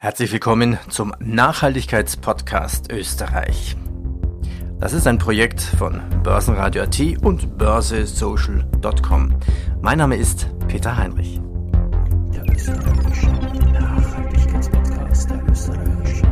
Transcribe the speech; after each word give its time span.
Herzlich 0.00 0.30
willkommen 0.30 0.78
zum 0.88 1.12
Nachhaltigkeitspodcast 1.18 2.92
Österreich. 2.92 3.76
Das 4.78 4.92
ist 4.92 5.08
ein 5.08 5.18
Projekt 5.18 5.60
von 5.60 6.00
Börsenradio 6.22 6.84
AT 6.84 7.00
und 7.20 7.58
börsesocial.com. 7.58 9.34
Mein 9.82 9.98
Name 9.98 10.14
ist 10.14 10.46
Peter 10.68 10.96
Heinrich. 10.96 11.40
Der 12.32 12.44
österreichische 12.54 13.26
Nachhaltigkeitspodcast, 13.72 15.30
der 15.30 15.48
österreichische 15.50 16.26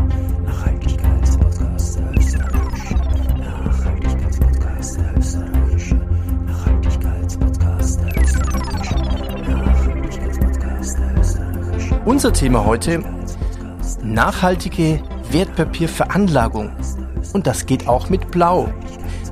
Nachhaltigkeitspodcast, 0.45 1.99
der 1.99 2.17
österreichische 2.17 2.95
Nachhaltigkeitspodcast, 3.37 4.97
der 4.97 5.19
österreichische 5.19 5.95
Nachhaltigkeitspodcast, 6.47 8.01
der 8.01 8.23
österreichische 8.23 8.95
Nachhaltigkeitspodcast, 9.51 10.99
der 11.01 11.21
österreichische. 11.21 12.01
Unser 12.05 12.33
Thema 12.33 12.65
heute 12.65 13.16
nachhaltige 14.13 15.03
Wertpapierveranlagung. 15.31 16.71
Und 17.33 17.47
das 17.47 17.67
geht 17.67 17.89
auch 17.89 18.09
mit 18.09 18.31
Blau. 18.31 18.73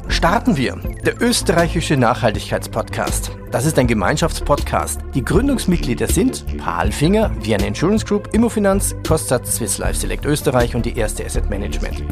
Starten 0.08 0.56
wir. 0.56 0.76
Der 1.04 1.20
österreichische 1.20 1.96
Nachhaltigkeitspodcast. 1.96 3.30
Das 3.50 3.66
ist 3.66 3.78
ein 3.78 3.86
Gemeinschaftspodcast. 3.86 5.00
Die 5.14 5.24
Gründungsmitglieder 5.24 6.08
sind 6.08 6.44
Palfinger, 6.58 7.30
Vienna 7.40 7.66
Insurance 7.66 8.04
Group, 8.04 8.28
Immofinanz, 8.32 8.94
Kostat, 9.06 9.46
Swiss 9.46 9.78
Life 9.78 10.00
Select 10.00 10.24
Österreich 10.24 10.74
und 10.74 10.84
die 10.84 10.96
erste 10.96 11.24
Asset 11.24 11.48
Management. 11.48 12.02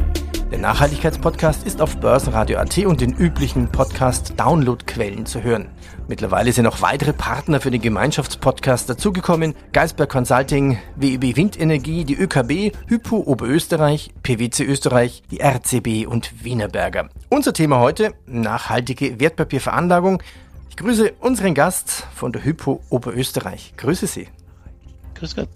Der 0.53 0.59
Nachhaltigkeitspodcast 0.59 1.65
ist 1.65 1.81
auf 1.81 1.97
Börsenradio.at 1.97 2.77
und 2.85 3.01
den 3.01 3.11
üblichen 3.11 3.71
Podcast-Download-Quellen 3.71 5.25
zu 5.25 5.41
hören. 5.41 5.71
Mittlerweile 6.07 6.53
sind 6.53 6.65
noch 6.65 6.83
weitere 6.83 7.11
Partner 7.11 7.59
für 7.59 7.71
den 7.71 7.81
Gemeinschaftspodcast 7.81 8.87
dazugekommen. 8.87 9.55
Geisberg 9.71 10.11
Consulting, 10.11 10.77
WEB 10.95 11.35
Windenergie, 11.37 12.03
die 12.05 12.13
ÖKB, 12.13 12.71
Hypo 12.85 13.17
Oberösterreich, 13.17 14.11
PwC 14.21 14.65
Österreich, 14.65 15.23
die 15.31 15.41
RCB 15.41 16.05
und 16.05 16.43
Wienerberger. 16.43 17.09
Unser 17.29 17.53
Thema 17.53 17.79
heute, 17.79 18.13
nachhaltige 18.27 19.19
Wertpapierveranlagung. 19.19 20.21
Ich 20.69 20.77
grüße 20.77 21.13
unseren 21.19 21.55
Gast 21.55 22.05
von 22.13 22.31
der 22.31 22.45
Hypo 22.45 22.79
Oberösterreich. 22.91 23.73
Grüße 23.75 24.05
Sie. 24.05 24.27
Grüß 25.15 25.35
Gott. 25.35 25.49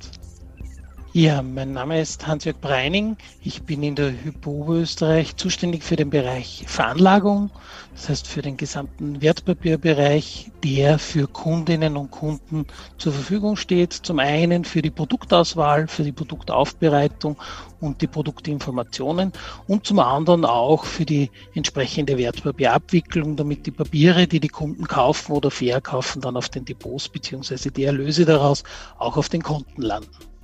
Ja, 1.17 1.41
mein 1.41 1.73
Name 1.73 1.99
ist 1.99 2.27
Hans-Jörg 2.27 2.61
Breining. 2.61 3.17
Ich 3.41 3.63
bin 3.63 3.81
in 3.81 3.95
der 3.95 4.11
Hypo 4.23 4.71
Österreich 4.71 5.35
zuständig 5.35 5.83
für 5.83 5.95
den 5.95 6.11
Bereich 6.11 6.63
Veranlagung, 6.67 7.49
das 7.95 8.09
heißt 8.09 8.27
für 8.27 8.43
den 8.43 8.55
gesamten 8.55 9.19
Wertpapierbereich, 9.19 10.51
der 10.63 10.99
für 10.99 11.27
Kundinnen 11.27 11.97
und 11.97 12.11
Kunden 12.11 12.67
zur 12.99 13.13
Verfügung 13.13 13.55
steht. 13.55 13.93
Zum 13.93 14.19
einen 14.19 14.63
für 14.63 14.83
die 14.83 14.91
Produktauswahl, 14.91 15.87
für 15.87 16.03
die 16.03 16.11
Produktaufbereitung 16.11 17.35
und 17.79 17.99
die 18.03 18.07
Produktinformationen 18.07 19.33
und 19.65 19.87
zum 19.87 19.97
anderen 19.97 20.45
auch 20.45 20.85
für 20.85 21.05
die 21.05 21.31
entsprechende 21.55 22.15
Wertpapierabwicklung, 22.19 23.35
damit 23.35 23.65
die 23.65 23.71
Papiere, 23.71 24.27
die 24.27 24.39
die 24.39 24.49
Kunden 24.49 24.85
kaufen 24.85 25.31
oder 25.31 25.49
verkaufen, 25.49 26.21
dann 26.21 26.37
auf 26.37 26.49
den 26.49 26.63
Depots 26.63 27.09
bzw. 27.09 27.71
die 27.71 27.85
Erlöse 27.85 28.23
daraus 28.23 28.63
auch 28.99 29.17
auf 29.17 29.29
den 29.29 29.41
Konten 29.41 29.81
landen. 29.81 30.36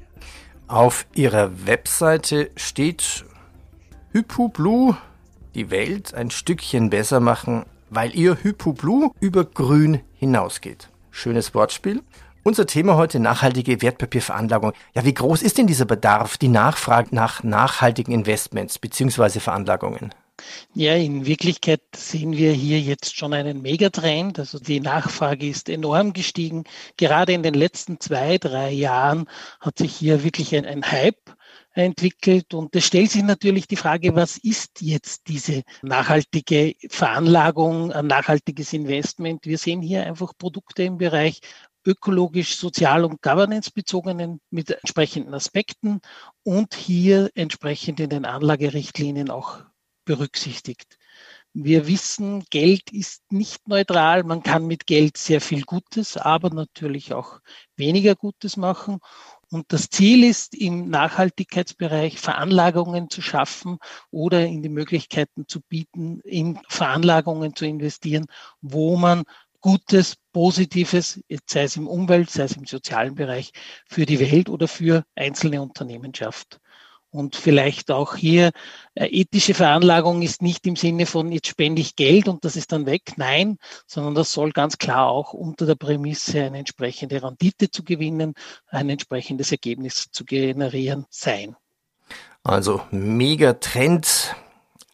Auf 0.74 1.06
ihrer 1.14 1.68
Webseite 1.68 2.50
steht 2.56 3.26
HypoBlue 4.12 4.98
die 5.54 5.70
Welt 5.70 6.16
ein 6.16 6.32
Stückchen 6.32 6.90
besser 6.90 7.20
machen, 7.20 7.68
weil 7.92 8.16
ihr 8.16 8.40
HypoBlue 8.42 9.12
über 9.20 9.46
Grün 9.46 10.02
hinausgeht. 10.16 10.90
Schönes 11.12 11.54
Wortspiel. 11.54 12.02
Unser 12.42 12.66
Thema 12.66 12.96
heute 12.96 13.20
nachhaltige 13.20 13.84
Wertpapierveranlagung. 13.84 14.74
Ja, 14.96 15.06
wie 15.06 15.14
groß 15.14 15.44
ist 15.44 15.60
denn 15.60 15.68
dieser 15.68 15.86
Bedarf, 15.86 16.40
die 16.40 16.48
Nachfrage 16.48 17.14
nach 17.14 17.44
nachhaltigen 17.44 18.12
Investments 18.12 18.80
bzw. 18.80 19.42
Veranlagungen? 19.42 20.10
Ja, 20.74 20.96
in 20.96 21.26
Wirklichkeit 21.26 21.82
sehen 21.96 22.34
wir 22.34 22.52
hier 22.54 22.80
jetzt 22.80 23.16
schon 23.16 23.34
einen 23.34 23.62
Megatrend. 23.62 24.40
Also 24.40 24.60
die 24.60 24.80
Nachfrage 24.80 25.48
ist 25.48 25.70
enorm 25.70 26.14
gestiegen. 26.14 26.64
Gerade 26.98 27.34
in 27.34 27.44
den 27.44 27.54
letzten 27.54 28.00
zwei, 28.00 28.38
drei 28.40 28.72
Jahren 28.72 29.30
hat 29.60 29.78
sich 29.78 29.96
hier 29.96 30.24
wirklich 30.24 30.56
ein, 30.56 30.66
ein 30.66 30.84
Hype 30.84 31.36
entwickelt. 31.74 32.54
Und 32.54 32.76
es 32.76 32.86
stellt 32.86 33.12
sich 33.12 33.24
natürlich 33.24 33.68
die 33.68 33.76
Frage, 33.76 34.16
was 34.16 34.38
ist 34.38 34.82
jetzt 34.82 35.28
diese 35.28 35.64
nachhaltige 35.84 36.76
Veranlagung, 36.90 37.92
ein 37.92 38.08
nachhaltiges 38.08 38.74
Investment? 38.74 39.46
Wir 39.46 39.58
sehen 39.60 39.82
hier 39.82 40.06
einfach 40.06 40.34
Produkte 40.38 40.84
im 40.84 40.98
Bereich 40.98 41.42
ökologisch, 41.86 42.56
sozial 42.56 43.04
und 43.04 43.22
governance 43.22 43.70
bezogenen 43.72 44.40
mit 44.50 44.72
entsprechenden 44.72 45.34
Aspekten 45.34 46.00
und 46.44 46.74
hier 46.74 47.30
entsprechend 47.36 48.00
in 48.00 48.10
den 48.10 48.26
Anlagerichtlinien 48.26 49.30
auch 49.30 49.64
berücksichtigt. 50.06 50.98
Wir 51.56 51.88
wissen, 51.88 52.44
Geld 52.50 52.92
ist 52.92 53.32
nicht 53.32 53.68
neutral. 53.68 54.24
Man 54.24 54.42
kann 54.42 54.66
mit 54.66 54.88
Geld 54.88 55.18
sehr 55.18 55.40
viel 55.40 55.62
Gutes, 55.64 56.18
aber 56.18 56.50
natürlich 56.50 57.14
auch 57.14 57.40
weniger 57.76 58.16
Gutes 58.16 58.58
machen. 58.58 59.00
Und 59.52 59.72
das 59.72 59.90
Ziel 59.90 60.24
ist, 60.24 60.56
im 60.56 60.90
Nachhaltigkeitsbereich 60.90 62.20
Veranlagungen 62.20 63.12
zu 63.12 63.22
schaffen 63.22 63.78
oder 64.10 64.48
in 64.48 64.64
die 64.64 64.70
Möglichkeiten 64.70 65.48
zu 65.48 65.62
bieten, 65.62 66.22
in 66.22 66.60
Veranlagungen 66.70 67.56
zu 67.56 67.66
investieren, 67.66 68.26
wo 68.62 68.98
man 68.98 69.24
Gutes, 69.62 70.16
Positives, 70.34 71.22
sei 71.46 71.64
es 71.64 71.78
im 71.78 71.88
Umwelt, 71.88 72.32
sei 72.32 72.44
es 72.44 72.58
im 72.58 72.66
sozialen 72.66 73.14
Bereich, 73.14 73.54
für 73.88 74.08
die 74.08 74.20
Welt 74.20 74.50
oder 74.50 74.68
für 74.68 75.06
einzelne 75.16 75.62
Unternehmen 75.62 76.16
schafft. 76.16 76.60
Und 77.14 77.36
vielleicht 77.36 77.92
auch 77.92 78.16
hier, 78.16 78.50
äh, 78.96 79.06
ethische 79.06 79.54
Veranlagung 79.54 80.24
ist 80.24 80.42
nicht 80.42 80.66
im 80.66 80.76
Sinne 80.76 81.06
von, 81.06 81.32
jetzt 81.32 81.48
spende 81.48 81.80
ich 81.80 81.96
Geld 81.96 82.28
und 82.28 82.44
das 82.44 82.56
ist 82.56 82.72
dann 82.72 82.88
weg. 82.88 83.14
Nein, 83.18 83.60
sondern 83.86 84.16
das 84.16 84.34
soll 84.34 84.52
ganz 84.52 84.80
klar 84.80 85.10
auch 85.10 85.32
unter 85.32 85.68
der 85.68 85.76
Prämisse, 85.76 86.44
eine 86.44 86.58
entsprechende 86.58 87.22
Rendite 87.22 87.70
zu 87.70 87.84
gewinnen, 87.84 88.34
ein 88.66 88.90
entsprechendes 88.90 89.52
Ergebnis 89.52 90.08
zu 90.12 90.26
generieren 90.26 91.06
sein. 91.12 91.56
Also 92.42 92.82
Megatrend, 92.90 94.36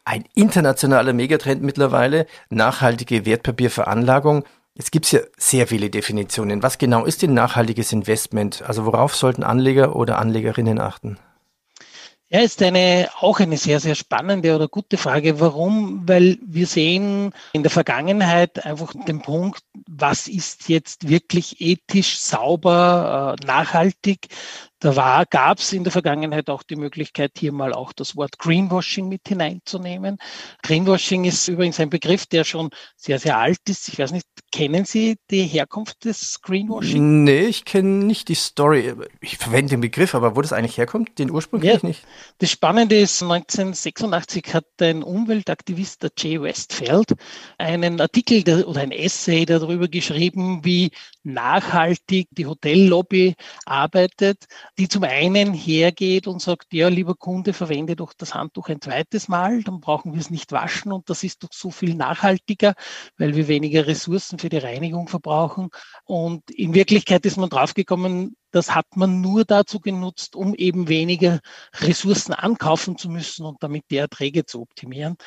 ein 0.03 0.25
internationaler 0.35 1.13
Megatrend 1.13 1.63
mittlerweile, 1.63 2.25
nachhaltige 2.49 3.25
Wertpapierveranlagung. 3.25 4.43
Jetzt 4.73 4.91
gibt 4.91 5.05
es 5.05 5.13
ja 5.13 5.21
sehr 5.37 5.67
viele 5.67 5.89
Definitionen. 5.89 6.63
Was 6.63 6.79
genau 6.79 7.05
ist 7.05 7.21
denn 7.21 7.33
nachhaltiges 7.33 7.93
Investment? 7.93 8.61
Also 8.63 8.85
worauf 8.85 9.15
sollten 9.15 9.43
Anleger 9.43 9.95
oder 9.95 10.19
Anlegerinnen 10.19 10.81
achten? 10.81 11.17
Ja, 12.31 12.41
ist 12.41 12.61
eine, 12.61 13.09
auch 13.19 13.39
eine 13.39 13.57
sehr, 13.57 13.79
sehr 13.79 13.95
spannende 13.95 14.55
oder 14.55 14.67
gute 14.67 14.97
Frage. 14.97 15.39
Warum? 15.39 16.07
Weil 16.07 16.37
wir 16.45 16.67
sehen 16.67 17.33
in 17.53 17.63
der 17.63 17.71
Vergangenheit 17.71 18.65
einfach 18.67 18.93
den 19.07 19.21
Punkt, 19.21 19.63
was 19.87 20.27
ist 20.27 20.69
jetzt 20.69 21.09
wirklich 21.09 21.59
ethisch, 21.59 22.19
sauber, 22.19 23.35
äh, 23.41 23.45
nachhaltig? 23.47 24.27
Da 24.79 24.95
war, 24.95 25.25
gab 25.25 25.59
es 25.59 25.73
in 25.73 25.83
der 25.83 25.91
Vergangenheit 25.91 26.49
auch 26.49 26.63
die 26.63 26.77
Möglichkeit, 26.77 27.33
hier 27.37 27.51
mal 27.51 27.73
auch 27.73 27.91
das 27.91 28.15
Wort 28.15 28.39
Greenwashing 28.39 29.09
mit 29.09 29.27
hineinzunehmen. 29.27 30.17
Greenwashing 30.63 31.25
ist 31.25 31.47
übrigens 31.49 31.79
ein 31.79 31.89
Begriff, 31.89 32.25
der 32.27 32.45
schon 32.45 32.69
sehr, 32.95 33.19
sehr 33.19 33.37
alt 33.37 33.59
ist. 33.67 33.89
Ich 33.89 33.99
weiß 33.99 34.11
nicht, 34.11 34.25
kennen 34.53 34.85
Sie 34.85 35.17
die 35.29 35.43
Herkunft 35.43 36.05
des 36.05 36.41
Greenwashing? 36.41 37.25
Nee, 37.25 37.47
ich 37.47 37.65
kenne 37.65 38.05
nicht 38.05 38.29
die 38.29 38.35
Story. 38.35 38.93
Ich 39.19 39.37
verwende 39.37 39.71
den 39.71 39.81
Begriff, 39.81 40.15
aber 40.15 40.35
wo 40.37 40.41
das 40.41 40.53
eigentlich 40.53 40.77
herkommt, 40.77 41.19
den 41.19 41.29
Ursprung 41.29 41.59
kenne 41.59 41.71
ja, 41.71 41.77
ich 41.77 41.83
nicht. 41.83 42.03
Das 42.37 42.49
Spannende 42.49 42.97
ist, 42.97 43.21
1986 43.21 44.53
hat 44.53 44.65
ein 44.79 45.03
Umweltaktivist, 45.03 46.03
der 46.03 46.11
Jay 46.17 46.41
Westfeld, 46.41 47.15
einen 47.57 47.99
Artikel 47.99 48.43
der, 48.43 48.67
oder 48.67 48.81
ein 48.81 48.91
Essay 48.91 49.45
darüber 49.45 49.87
geschrieben, 49.89 50.63
wie 50.63 50.91
nachhaltig 51.23 52.27
die 52.31 52.45
Hotellobby 52.45 53.35
arbeitet 53.65 54.45
die 54.77 54.87
zum 54.87 55.03
einen 55.03 55.53
hergeht 55.53 56.27
und 56.27 56.41
sagt, 56.41 56.73
ja, 56.73 56.87
lieber 56.87 57.15
Kunde, 57.15 57.53
verwende 57.53 57.95
doch 57.95 58.13
das 58.13 58.33
Handtuch 58.33 58.69
ein 58.69 58.81
zweites 58.81 59.27
Mal, 59.27 59.63
dann 59.63 59.79
brauchen 59.81 60.13
wir 60.13 60.19
es 60.19 60.29
nicht 60.29 60.51
waschen 60.51 60.91
und 60.91 61.09
das 61.09 61.23
ist 61.23 61.43
doch 61.43 61.49
so 61.51 61.71
viel 61.71 61.95
nachhaltiger, 61.95 62.73
weil 63.17 63.35
wir 63.35 63.47
weniger 63.47 63.87
Ressourcen 63.87 64.39
für 64.39 64.49
die 64.49 64.57
Reinigung 64.57 65.07
verbrauchen. 65.07 65.69
Und 66.05 66.49
in 66.51 66.73
Wirklichkeit 66.73 67.25
ist 67.25 67.37
man 67.37 67.49
draufgekommen, 67.49 68.35
das 68.51 68.73
hat 68.73 68.87
man 68.95 69.21
nur 69.21 69.45
dazu 69.45 69.79
genutzt, 69.79 70.35
um 70.35 70.55
eben 70.55 70.87
weniger 70.87 71.39
Ressourcen 71.75 72.33
ankaufen 72.33 72.97
zu 72.97 73.09
müssen 73.09 73.45
und 73.45 73.57
damit 73.61 73.83
die 73.91 73.97
Erträge 73.97 74.45
zu 74.45 74.61
optimieren. 74.61 75.17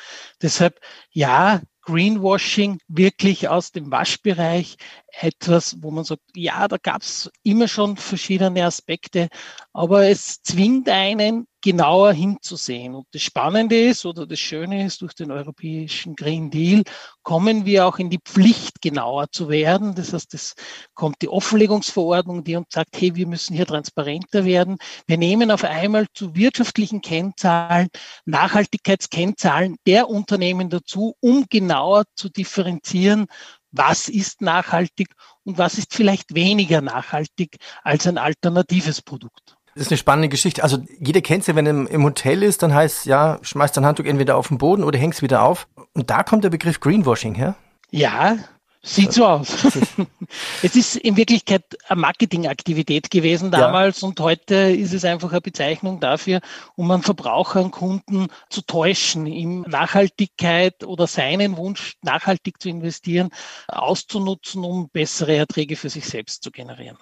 Deshalb, 0.41 0.79
ja, 1.11 1.61
Greenwashing 1.83 2.79
wirklich 2.87 3.47
aus 3.49 3.71
dem 3.71 3.91
Waschbereich 3.91 4.77
etwas, 5.11 5.77
wo 5.81 5.91
man 5.91 6.03
sagt, 6.03 6.21
ja, 6.35 6.67
da 6.67 6.77
gab 6.77 7.01
es 7.01 7.31
immer 7.43 7.67
schon 7.67 7.97
verschiedene 7.97 8.65
Aspekte, 8.65 9.29
aber 9.73 10.07
es 10.07 10.41
zwingt 10.41 10.89
einen 10.89 11.47
genauer 11.63 12.11
hinzusehen. 12.13 12.93
Und 12.93 13.07
das 13.13 13.21
Spannende 13.23 13.79
ist 13.79 14.05
oder 14.05 14.27
das 14.27 14.37
Schöne 14.37 14.85
ist, 14.85 15.01
durch 15.01 15.13
den 15.15 15.31
europäischen 15.31 16.15
Green 16.15 16.51
Deal 16.51 16.83
kommen 17.23 17.65
wir 17.65 17.87
auch 17.87 17.99
in 17.99 18.09
die 18.09 18.19
Pflicht, 18.19 18.81
genauer 18.81 19.31
zu 19.31 19.47
werden. 19.49 19.95
Das 19.95 20.13
heißt, 20.13 20.33
es 20.33 20.55
kommt 20.93 21.21
die 21.21 21.29
Offenlegungsverordnung, 21.29 22.43
die 22.43 22.57
uns 22.57 22.67
sagt, 22.69 22.99
hey, 22.99 23.15
wir 23.15 23.25
müssen 23.27 23.55
hier 23.55 23.65
transparenter 23.65 24.43
werden. 24.43 24.77
Wir 25.07 25.17
nehmen 25.17 25.51
auf 25.51 25.63
einmal 25.63 26.05
zu 26.13 26.35
wirtschaftlichen 26.35 27.01
Kennzahlen, 27.01 27.87
Nachhaltigkeitskennzahlen 28.25 29.77
der 29.87 30.09
Unternehmen 30.09 30.69
dazu, 30.69 31.15
um 31.21 31.45
genauer 31.49 32.03
zu 32.15 32.27
differenzieren, 32.27 33.27
was 33.71 34.09
ist 34.09 34.41
nachhaltig 34.41 35.15
und 35.43 35.57
was 35.57 35.77
ist 35.77 35.93
vielleicht 35.93 36.35
weniger 36.35 36.81
nachhaltig 36.81 37.55
als 37.83 38.05
ein 38.05 38.17
alternatives 38.17 39.01
Produkt. 39.01 39.55
Das 39.75 39.83
ist 39.85 39.91
eine 39.91 39.97
spannende 39.97 40.29
Geschichte. 40.29 40.63
Also 40.63 40.77
jeder 40.99 41.21
kennt 41.21 41.41
es 41.41 41.47
ja, 41.47 41.55
wenn 41.55 41.65
er 41.65 41.89
im 41.89 42.03
Hotel 42.03 42.43
ist, 42.43 42.61
dann 42.63 42.73
heißt 42.73 43.05
ja, 43.05 43.39
schmeißt 43.41 43.75
dein 43.75 43.85
Handtuch 43.85 44.05
entweder 44.05 44.37
auf 44.37 44.47
den 44.47 44.57
Boden 44.57 44.83
oder 44.83 44.99
hängst 44.99 45.21
wieder 45.21 45.43
auf. 45.43 45.67
Und 45.93 46.09
da 46.09 46.23
kommt 46.23 46.43
der 46.43 46.49
Begriff 46.49 46.79
Greenwashing 46.79 47.35
her. 47.35 47.55
Ja, 47.89 48.37
Sieht 48.85 49.13
so 49.13 49.25
aus. 49.25 49.47
es 50.61 50.75
ist 50.75 50.97
in 50.97 51.15
Wirklichkeit 51.15 51.63
eine 51.87 52.01
Marketingaktivität 52.01 53.09
gewesen 53.09 53.49
damals 53.49 54.01
ja. 54.01 54.09
und 54.09 54.19
heute 54.19 54.55
ist 54.55 54.93
es 54.93 55.05
einfach 55.05 55.31
eine 55.31 55.39
Bezeichnung 55.39 56.01
dafür, 56.01 56.41
um 56.75 56.91
einen 56.91 57.01
Verbraucher, 57.01 57.61
einen 57.61 57.71
Kunden 57.71 58.27
zu 58.49 58.61
täuschen, 58.61 59.25
ihm 59.25 59.61
Nachhaltigkeit 59.61 60.83
oder 60.83 61.07
seinen 61.07 61.55
Wunsch, 61.55 61.95
nachhaltig 62.01 62.61
zu 62.61 62.67
investieren, 62.67 63.29
auszunutzen, 63.69 64.65
um 64.65 64.89
bessere 64.89 65.37
Erträge 65.37 65.77
für 65.77 65.89
sich 65.89 66.05
selbst 66.05 66.43
zu 66.43 66.51
generieren. 66.51 66.97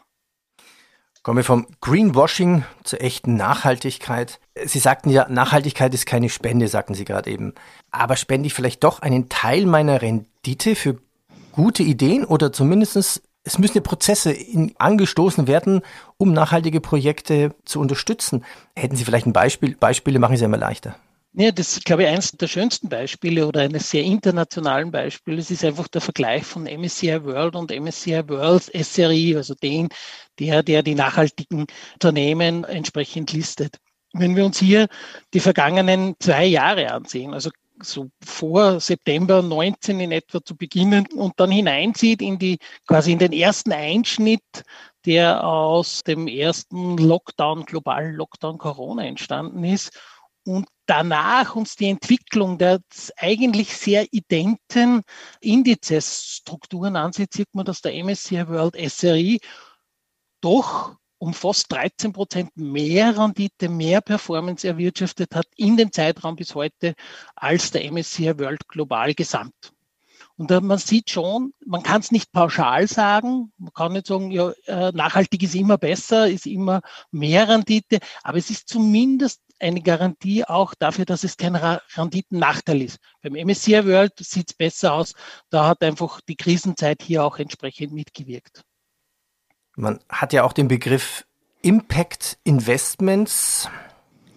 Kommen 1.24 1.38
wir 1.38 1.44
vom 1.44 1.68
Greenwashing 1.82 2.64
zur 2.84 3.02
echten 3.02 3.36
Nachhaltigkeit. 3.36 4.40
Sie 4.66 4.80
sagten 4.80 5.12
ja, 5.12 5.28
Nachhaltigkeit 5.30 5.94
ist 5.94 6.08
keine 6.08 6.30
Spende, 6.30 6.68
sagten 6.68 6.96
Sie 6.96 7.06
gerade 7.06 7.30
eben. 7.30 7.54
Aber 7.92 8.16
spende 8.16 8.48
ich 8.48 8.56
vielleicht 8.56 8.84
doch 8.84 9.04
einen 9.04 9.30
Teil 9.30 9.68
meiner 9.68 10.02
Rendite 10.02 10.76
für 10.76 10.98
gute 11.52 11.84
Ideen 11.84 12.26
oder 12.26 12.52
zumindestens 12.52 13.22
es 13.44 13.58
müssen 13.58 13.78
ja 13.78 13.82
Prozesse 13.82 14.32
in, 14.32 14.74
angestoßen 14.78 15.48
werden, 15.48 15.82
um 16.18 16.32
nachhaltige 16.32 16.80
Projekte 16.80 17.56
zu 17.66 17.80
unterstützen. 17.80 18.46
Hätten 18.76 18.96
Sie 18.96 19.06
vielleicht 19.06 19.26
ein 19.26 19.34
Beispiel? 19.34 19.76
Beispiele 19.76 20.20
machen 20.20 20.36
es 20.36 20.42
ja 20.42 20.46
immer 20.46 20.58
leichter. 20.58 20.96
Ja, 21.34 21.50
das 21.52 21.78
ist, 21.78 21.86
glaube 21.86 22.04
ich, 22.04 22.10
eines 22.10 22.32
der 22.34 22.48
schönsten 22.48 22.90
Beispiele 22.90 23.48
oder 23.48 23.62
eines 23.62 23.90
sehr 23.90 24.04
internationalen 24.04 24.92
Beispiele. 24.92 25.40
Es 25.40 25.50
ist 25.50 25.64
einfach 25.64 25.88
der 25.88 26.02
Vergleich 26.02 26.44
von 26.44 26.64
MSCI 26.64 27.24
World 27.24 27.56
und 27.56 27.72
MSCI 27.72 28.28
World 28.28 28.64
SRI, 28.64 29.38
also 29.38 29.56
den, 29.56 29.88
der, 30.40 30.62
der 30.62 30.84
die 30.84 30.94
nachhaltigen 30.94 31.68
Unternehmen 31.94 32.66
entsprechend 32.66 33.32
listet. 33.32 33.78
Wenn 34.12 34.36
wir 34.36 34.44
uns 34.44 34.60
hier 34.60 34.88
die 35.34 35.40
vergangenen 35.40 36.16
zwei 36.20 36.46
Jahre 36.46 36.92
ansehen, 36.92 37.34
also 37.34 37.50
so 37.82 38.10
vor 38.22 38.82
September 38.82 39.42
19 39.42 40.02
in 40.02 40.12
etwa 40.12 40.44
zu 40.44 40.58
beginnen 40.58 41.08
und 41.16 41.40
dann 41.40 41.50
hineinzieht 41.50 42.22
in 42.22 42.40
die, 42.40 42.58
quasi 42.86 43.14
in 43.14 43.20
den 43.20 43.32
ersten 43.32 43.72
Einschnitt, 43.72 44.44
der 45.06 45.46
aus 45.46 46.04
dem 46.04 46.28
ersten 46.28 46.98
Lockdown, 46.98 47.64
globalen 47.64 48.16
Lockdown 48.16 48.58
Corona 48.58 49.06
entstanden 49.06 49.64
ist 49.64 49.98
und 50.46 50.68
danach 50.86 51.56
uns 51.56 51.76
die 51.76 51.90
Entwicklung 51.90 52.58
der 52.58 52.82
eigentlich 53.18 53.76
sehr 53.76 54.08
identen 54.12 55.04
Indizesstrukturen 55.40 56.96
ansieht, 56.96 57.34
sieht 57.34 57.54
man, 57.54 57.66
dass 57.66 57.82
der 57.82 57.94
MSCI 58.04 58.48
World 58.48 58.76
SRI 58.76 59.40
doch 60.42 60.96
um 61.20 61.36
fast 61.36 61.72
13 61.72 62.14
Prozent 62.14 62.50
mehr 62.56 63.16
Rendite, 63.16 63.70
mehr 63.70 64.02
Performance 64.02 64.68
erwirtschaftet 64.68 65.36
hat 65.36 65.46
in 65.56 65.78
dem 65.78 65.92
Zeitraum 65.92 66.36
bis 66.36 66.56
heute 66.56 66.96
als 67.36 67.70
der 67.70 67.92
MSCI 67.92 68.40
World 68.40 68.68
Global 68.68 69.14
Gesamt. 69.14 69.74
Und 70.38 70.50
man 70.64 70.80
sieht 70.80 71.12
schon, 71.12 71.54
man 71.64 71.84
kann 71.84 72.02
es 72.02 72.12
nicht 72.12 72.32
pauschal 72.32 72.88
sagen. 72.88 73.54
Man 73.58 73.72
kann 73.74 73.94
nicht 73.94 74.08
sagen, 74.08 74.32
ja, 74.32 74.52
äh, 74.66 74.92
nachhaltig 74.92 75.44
ist 75.44 75.54
immer 75.54 75.78
besser, 75.78 76.28
ist 76.28 76.48
immer 76.48 76.82
mehr 77.12 77.48
Rendite, 77.48 78.00
aber 78.24 78.40
es 78.40 78.50
ist 78.50 78.68
zumindest 78.68 79.42
eine 79.62 79.82
Garantie 79.82 80.44
auch 80.44 80.74
dafür, 80.76 81.06
dass 81.06 81.24
es 81.24 81.38
kein 81.38 81.56
Renditennachteil 81.56 82.82
ist. 82.82 82.98
Beim 83.22 83.34
MSCI 83.34 83.86
World 83.86 84.14
sieht 84.20 84.50
es 84.52 84.54
besser 84.56 84.94
aus. 84.94 85.14
Da 85.50 85.68
hat 85.68 85.84
einfach 85.84 86.22
die 86.22 86.36
Krisenzeit 86.36 87.02
hier 87.02 87.24
auch 87.24 87.38
entsprechend 87.40 87.94
mitgewirkt. 87.94 88.64
Man 89.76 90.00
hat 90.10 90.34
ja 90.34 90.44
auch 90.44 90.54
den 90.54 90.68
Begriff 90.68 91.26
Impact 91.62 92.38
Investments. 92.44 93.70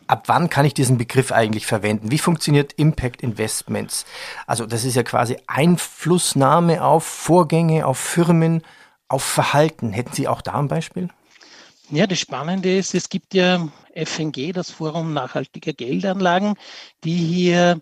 Ab 0.07 0.25
wann 0.27 0.51
kann 0.51 0.67
ich 0.67 0.75
diesen 0.75 0.99
Begriff 0.99 1.33
eigentlich 1.33 1.67
verwenden? 1.67 2.11
Wie 2.11 2.19
funktioniert 2.19 2.75
Impact 2.75 3.23
Investments? 3.23 4.05
Also 4.47 4.67
das 4.67 4.85
ist 4.85 4.95
ja 4.95 5.03
quasi 5.03 5.39
Einflussnahme 5.47 6.85
auf 6.85 7.05
Vorgänge, 7.05 7.87
auf 7.87 7.99
Firmen, 7.99 8.63
auf 9.09 9.25
Verhalten. 9.25 9.93
Hätten 9.93 10.13
Sie 10.13 10.29
auch 10.29 10.43
da 10.43 10.55
ein 10.55 10.69
Beispiel? 10.69 11.09
Ja, 11.91 12.07
das 12.07 12.19
Spannende 12.19 12.77
ist, 12.77 12.95
es 12.95 13.09
gibt 13.11 13.35
ja 13.35 13.69
FNG, 13.95 14.53
das 14.53 14.71
Forum 14.71 15.13
nachhaltiger 15.13 15.75
Geldanlagen, 15.75 16.55
die 17.05 17.15
hier 17.17 17.81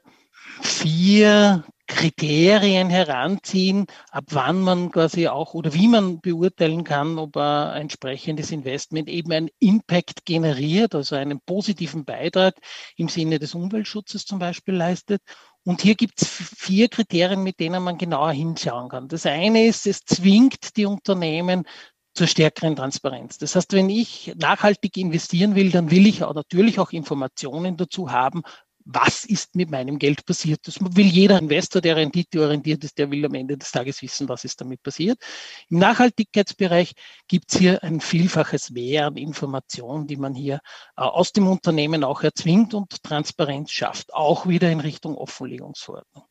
vier 0.61 1.65
Kriterien 1.87 2.91
heranziehen, 2.91 3.87
ab 4.11 4.25
wann 4.31 4.61
man 4.61 4.91
quasi 4.91 5.29
auch 5.29 5.55
oder 5.55 5.75
wie 5.75 5.89
man 5.89 6.21
beurteilen 6.21 6.85
kann, 6.85 7.19
ob 7.19 7.37
ein 7.37 7.83
entsprechendes 7.83 8.51
Investment 8.51 9.09
eben 9.09 9.31
einen 9.33 9.51
Impact 9.61 10.25
generiert, 10.25 10.95
also 10.95 11.15
einen 11.17 11.41
positiven 11.41 12.05
Beitrag 12.05 12.55
im 12.97 13.09
Sinne 13.09 13.39
des 13.39 13.55
Umweltschutzes 13.55 14.25
zum 14.25 14.39
Beispiel 14.39 14.75
leistet. 14.75 15.23
Und 15.65 15.83
hier 15.83 15.95
gibt 15.95 16.21
es 16.23 16.29
vier 16.29 16.89
Kriterien, 16.89 17.43
mit 17.43 17.61
denen 17.61 17.85
man 17.85 17.99
genauer 17.99 18.33
hinschauen 18.33 18.89
kann. 18.89 19.07
Das 19.07 19.27
eine 19.27 19.67
ist, 19.67 19.87
es 19.87 20.01
zwingt 20.05 20.77
die 20.77 20.87
Unternehmen 20.87 21.65
zur 22.15 22.27
stärkeren 22.27 22.77
Transparenz. 22.77 23.39
Das 23.39 23.57
heißt, 23.57 23.73
wenn 23.73 23.89
ich 23.89 24.35
nachhaltig 24.37 24.97
investieren 24.97 25.55
will, 25.55 25.71
dann 25.71 25.91
will 25.91 26.07
ich 26.07 26.21
natürlich 26.21 26.79
auch 26.79 26.93
Informationen 26.93 27.77
dazu 27.77 28.11
haben, 28.11 28.43
was 28.85 29.25
ist 29.25 29.55
mit 29.55 29.71
meinem 29.71 29.99
Geld 29.99 30.25
passiert. 30.25 30.67
Das 30.67 30.79
will 30.81 31.07
jeder 31.07 31.39
Investor, 31.39 31.81
der 31.81 31.97
renditeorientiert 31.97 32.85
ist, 32.85 32.99
der 32.99 33.11
will 33.11 33.25
am 33.25 33.35
Ende 33.35 33.57
des 33.57 33.71
Tages 33.71 34.03
wissen, 34.03 34.29
was 34.29 34.45
ist 34.45 34.61
damit 34.61 34.83
passiert. 34.83 35.19
Im 35.69 35.79
Nachhaltigkeitsbereich 35.79 36.95
gibt 37.29 37.53
es 37.53 37.59
hier 37.59 37.83
ein 37.83 38.01
vielfaches 38.01 38.71
Mehr 38.71 39.07
an 39.07 39.17
Informationen, 39.17 40.07
die 40.07 40.17
man 40.17 40.35
hier 40.35 40.57
äh, 40.97 41.03
aus 41.03 41.33
dem 41.33 41.47
Unternehmen 41.47 42.05
auch 42.05 42.23
erzwingt 42.23 42.75
und 42.75 43.03
Transparenz 43.03 43.71
schafft, 43.71 44.13
auch 44.15 44.47
wieder 44.47 44.71
in 44.71 44.81
Richtung 44.81 45.17
Offenlegungsverordnung. 45.17 46.25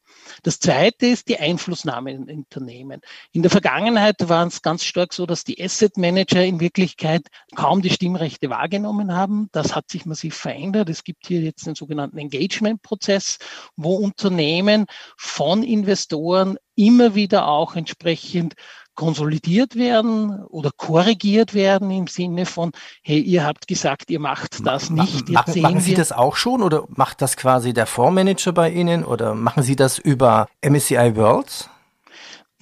Das 0.44 0.60
zweite 0.60 1.08
ist 1.08 1.28
die 1.28 1.40
Einflussnahme 1.40 2.12
in 2.12 2.30
Unternehmen. 2.30 3.02
In 3.32 3.42
der 3.42 3.52
Vergangenheit 3.52 4.16
war 4.28 4.46
es 4.48 4.62
ganz 4.62 4.84
stark 4.84 5.14
so, 5.14 5.26
dass 5.26 5.44
die 5.44 5.62
Asset 5.64 5.98
Manager 5.98 6.44
in 6.44 6.60
Wirklichkeit 6.60 7.28
kaum 7.56 7.82
die 7.82 7.90
Stimmrechte 7.90 8.50
wahrgenommen 8.50 9.14
haben. 9.14 9.50
Das 9.52 9.76
hat 9.76 9.90
sich 9.90 10.06
massiv 10.06 10.36
verändert. 10.36 10.90
Es 10.90 11.04
gibt 11.04 11.28
hier 11.28 11.42
jetzt 11.42 11.68
den 11.68 11.76
sogenannten 11.76 12.18
Engagement-Prozess, 12.18 13.38
wo 13.76 13.96
Unternehmen 13.96 14.86
von 15.18 15.64
Investoren 15.64 16.58
immer 16.76 17.16
wieder 17.16 17.48
auch 17.48 17.76
entsprechend 17.76 18.56
konsolidiert 18.96 19.76
werden 19.76 20.44
oder 20.46 20.72
korrigiert 20.76 21.54
werden 21.54 21.90
im 21.92 22.08
Sinne 22.08 22.46
von, 22.46 22.72
hey, 23.02 23.20
ihr 23.20 23.46
habt 23.46 23.68
gesagt, 23.68 24.12
ihr 24.12 24.20
macht 24.20 24.66
das 24.66 24.90
nicht. 24.90 25.30
Machen, 25.30 25.62
machen 25.62 25.80
Sie 25.80 25.96
das 25.96 26.12
auch 26.12 26.36
schon 26.36 26.62
oder 26.62 26.86
macht 26.90 27.22
das 27.22 27.36
quasi 27.38 27.74
der 27.74 27.88
Fondsmanager 27.88 28.52
bei 28.52 28.70
Ihnen 28.70 29.04
oder 29.04 29.34
machen 29.34 29.64
Sie 29.64 29.76
das 29.76 29.98
über 29.98 30.48
MSCI 30.62 31.16
Worlds? 31.16 31.71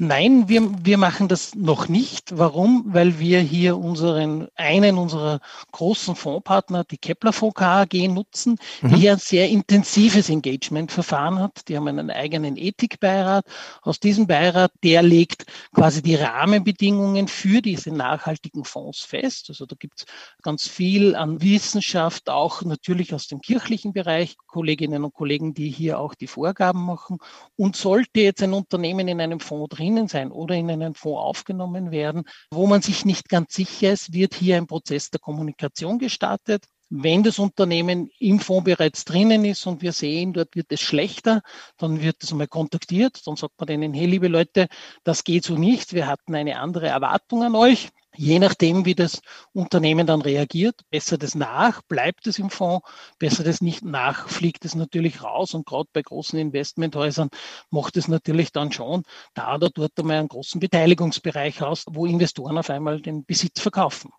Nein, 0.01 0.47
wir, 0.47 0.71
wir 0.85 0.97
machen 0.97 1.27
das 1.27 1.55
noch 1.55 1.89
nicht. 1.89 2.37
Warum? 2.37 2.85
Weil 2.87 3.19
wir 3.19 3.41
hier 3.41 3.77
unseren, 3.77 4.47
einen 4.55 4.97
unserer 4.97 5.41
großen 5.73 6.15
Fondspartner, 6.15 6.85
die 6.85 6.97
Kepler 6.97 7.33
Fonds 7.33 7.55
KAG, 7.55 7.93
nutzen, 8.07 8.55
mhm. 8.81 8.95
die 8.95 9.09
ein 9.09 9.17
sehr 9.17 9.49
intensives 9.49 10.29
Engagement-Verfahren 10.29 11.39
hat. 11.39 11.67
Die 11.67 11.75
haben 11.75 11.89
einen 11.89 12.11
eigenen 12.11 12.55
Ethikbeirat. 12.55 13.45
Aus 13.81 13.99
diesem 13.99 14.25
Beirat, 14.25 14.71
der 14.85 15.03
legt 15.03 15.47
quasi 15.73 16.01
die 16.01 16.15
Rahmenbedingungen 16.15 17.27
für 17.27 17.61
diese 17.61 17.91
nachhaltigen 17.91 18.63
Fonds 18.63 19.01
fest. 19.01 19.49
Also 19.49 19.65
da 19.65 19.75
gibt 19.77 19.99
es 19.99 20.05
ganz 20.41 20.65
viel 20.65 21.13
an 21.13 21.41
Wissenschaft, 21.41 22.29
auch 22.29 22.61
natürlich 22.61 23.13
aus 23.13 23.27
dem 23.27 23.41
kirchlichen 23.41 23.91
Bereich, 23.91 24.37
Kolleginnen 24.47 25.03
und 25.03 25.13
Kollegen, 25.13 25.53
die 25.53 25.69
hier 25.69 25.99
auch 25.99 26.15
die 26.15 26.27
Vorgaben 26.27 26.85
machen. 26.85 27.17
Und 27.57 27.75
sollte 27.75 28.21
jetzt 28.21 28.41
ein 28.41 28.53
Unternehmen 28.53 29.09
in 29.09 29.19
einem 29.19 29.41
Fonds 29.41 29.75
drin 29.75 29.88
drinnen 29.89 30.07
sein 30.07 30.31
oder 30.31 30.55
in 30.55 30.69
einen 30.69 30.93
Fonds 30.93 31.19
aufgenommen 31.19 31.91
werden, 31.91 32.23
wo 32.51 32.67
man 32.67 32.81
sich 32.81 33.05
nicht 33.05 33.27
ganz 33.27 33.53
sicher 33.53 33.91
ist, 33.91 34.13
wird 34.13 34.35
hier 34.35 34.57
ein 34.57 34.67
Prozess 34.67 35.09
der 35.09 35.19
Kommunikation 35.19 35.97
gestartet. 35.97 36.65
Wenn 36.91 37.23
das 37.23 37.37
Unternehmen 37.37 38.09
im 38.19 38.39
Fonds 38.39 38.65
bereits 38.65 39.05
drinnen 39.05 39.45
ist 39.45 39.65
und 39.67 39.81
wir 39.81 39.91
sehen, 39.91 40.33
dort 40.33 40.55
wird 40.55 40.71
es 40.71 40.81
schlechter, 40.81 41.41
dann 41.77 42.01
wird 42.01 42.23
es 42.23 42.31
einmal 42.31 42.47
kontaktiert. 42.47 43.21
Dann 43.25 43.35
sagt 43.35 43.59
man 43.59 43.67
denen, 43.67 43.93
hey, 43.93 44.07
liebe 44.07 44.27
Leute, 44.27 44.67
das 45.03 45.23
geht 45.23 45.43
so 45.43 45.55
nicht. 45.55 45.93
Wir 45.93 46.07
hatten 46.07 46.33
eine 46.33 46.59
andere 46.59 46.87
Erwartung 46.87 47.43
an 47.43 47.55
euch. 47.55 47.89
Je 48.21 48.37
nachdem, 48.37 48.83
wie 48.83 48.95
das 48.95 49.21
Unternehmen 49.53 50.05
dann 50.05 50.21
reagiert, 50.21 50.81
besser 50.89 51.17
das 51.17 51.35
nach, 51.35 51.81
bleibt 51.83 52.27
es 52.27 52.37
im 52.37 52.49
Fonds, 52.49 52.85
besser 53.17 53.45
das 53.45 53.61
nicht 53.61 53.81
nach, 53.81 54.27
fliegt 54.27 54.65
es 54.65 54.75
natürlich 54.75 55.23
raus. 55.23 55.53
Und 55.53 55.65
gerade 55.65 55.87
bei 55.93 56.01
großen 56.01 56.37
Investmenthäusern 56.37 57.29
macht 57.69 57.95
es 57.95 58.09
natürlich 58.09 58.51
dann 58.51 58.73
schon 58.73 59.03
da 59.35 59.55
oder 59.55 59.69
dort 59.69 59.97
einmal 59.97 60.17
einen 60.17 60.27
großen 60.27 60.59
Beteiligungsbereich 60.59 61.61
aus, 61.61 61.85
wo 61.89 62.05
Investoren 62.05 62.57
auf 62.57 62.69
einmal 62.69 62.99
den 62.99 63.23
Besitz 63.23 63.61
verkaufen. 63.61 64.11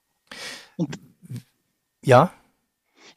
Und 0.79 0.99
ja, 2.03 2.33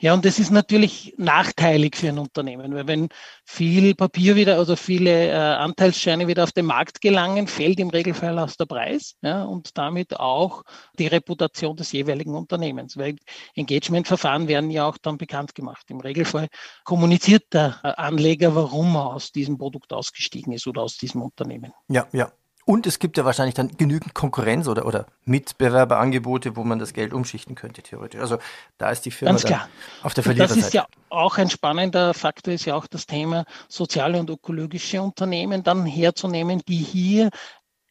ja, 0.04 0.14
und 0.14 0.26
das 0.26 0.38
ist 0.38 0.52
natürlich 0.52 1.14
nachteilig 1.18 1.96
für 1.96 2.10
ein 2.10 2.20
Unternehmen, 2.20 2.76
weil 2.76 2.88
wenn 2.88 3.08
viel 3.46 3.96
Papier 3.96 4.36
wieder, 4.36 4.58
also 4.58 4.76
viele 4.76 5.30
äh, 5.30 5.34
Anteilsscheine 5.34 6.28
wieder 6.28 6.44
auf 6.44 6.52
den 6.52 6.66
Markt 6.66 7.00
gelangen, 7.00 7.48
fällt 7.48 7.80
im 7.80 7.90
Regelfall 7.90 8.38
aus 8.38 8.58
der 8.58 8.66
Preis 8.66 9.16
ja, 9.22 9.46
und 9.46 9.78
damit 9.78 10.20
auch 10.20 10.64
die 11.00 11.08
Reputation 11.08 11.78
des 11.78 11.94
jeweiligen 11.94 12.36
Unternehmens, 12.36 12.98
weil 12.98 13.16
Engagementverfahren 13.56 14.50
werden 14.50 14.72
ja 14.72 14.90
auch 14.90 14.98
dann 14.98 15.18
bekannt 15.18 15.56
gemacht. 15.56 15.86
Im 15.90 16.02
Regelfall 16.02 16.50
kommuniziert 16.84 17.54
der 17.54 17.80
Anleger, 17.98 18.56
warum 18.56 18.98
er 18.98 19.14
aus 19.14 19.32
diesem 19.32 19.58
Produkt 19.58 19.94
ausgestiegen 19.94 20.52
ist 20.52 20.68
oder 20.68 20.82
aus 20.82 20.98
diesem 20.98 21.22
Unternehmen. 21.22 21.72
Ja, 21.88 22.10
ja. 22.12 22.30
Und 22.66 22.88
es 22.88 23.00
gibt 23.00 23.18
ja 23.18 23.26
wahrscheinlich 23.26 23.56
dann 23.56 23.76
genügend 23.78 24.14
Konkurrenz 24.14 24.68
oder, 24.68 24.86
oder 24.86 25.06
Mitbewerberangebote, 25.26 26.56
wo 26.56 26.64
man 26.64 26.80
das 26.80 26.94
Geld 26.94 27.14
umschichten 27.14 27.56
könnte, 27.56 27.82
theoretisch. 27.82 28.22
Also 28.22 28.38
da 28.78 28.90
ist 28.90 29.06
die 29.06 29.12
Firma 29.12 29.32
Ganz 29.32 29.44
klar. 29.44 29.68
auf 30.02 30.14
der 30.14 30.24
Verliererseite. 30.24 30.60
Das 30.60 30.68
ist 30.68 30.74
ja 30.74 30.86
auch 31.10 31.38
ein 31.38 31.50
spannender 31.50 32.14
Faktor, 32.14 32.54
ist 32.54 32.66
ja 32.66 32.76
auch 32.76 32.88
das 32.88 33.06
Thema 33.06 33.46
soziale 33.68 34.20
und 34.20 34.30
ökologische 34.30 35.02
Unternehmen 35.02 35.64
dann 35.64 35.86
herzunehmen, 35.86 36.62
die 36.68 36.78
hier 36.78 37.30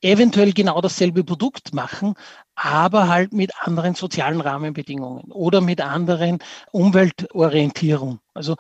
eventuell 0.03 0.53
genau 0.53 0.81
dasselbe 0.81 1.23
Produkt 1.25 1.73
machen, 1.75 2.15
aber 2.55 3.09
halt 3.09 3.33
mit 3.33 3.53
anderen 3.61 3.95
sozialen 3.95 4.41
Rahmenbedingungen 4.41 5.31
oder 5.31 5.61
mit 5.61 5.81
anderen 5.81 6.41
Umweltorientierung. 6.73 8.19
Also 8.35 8.57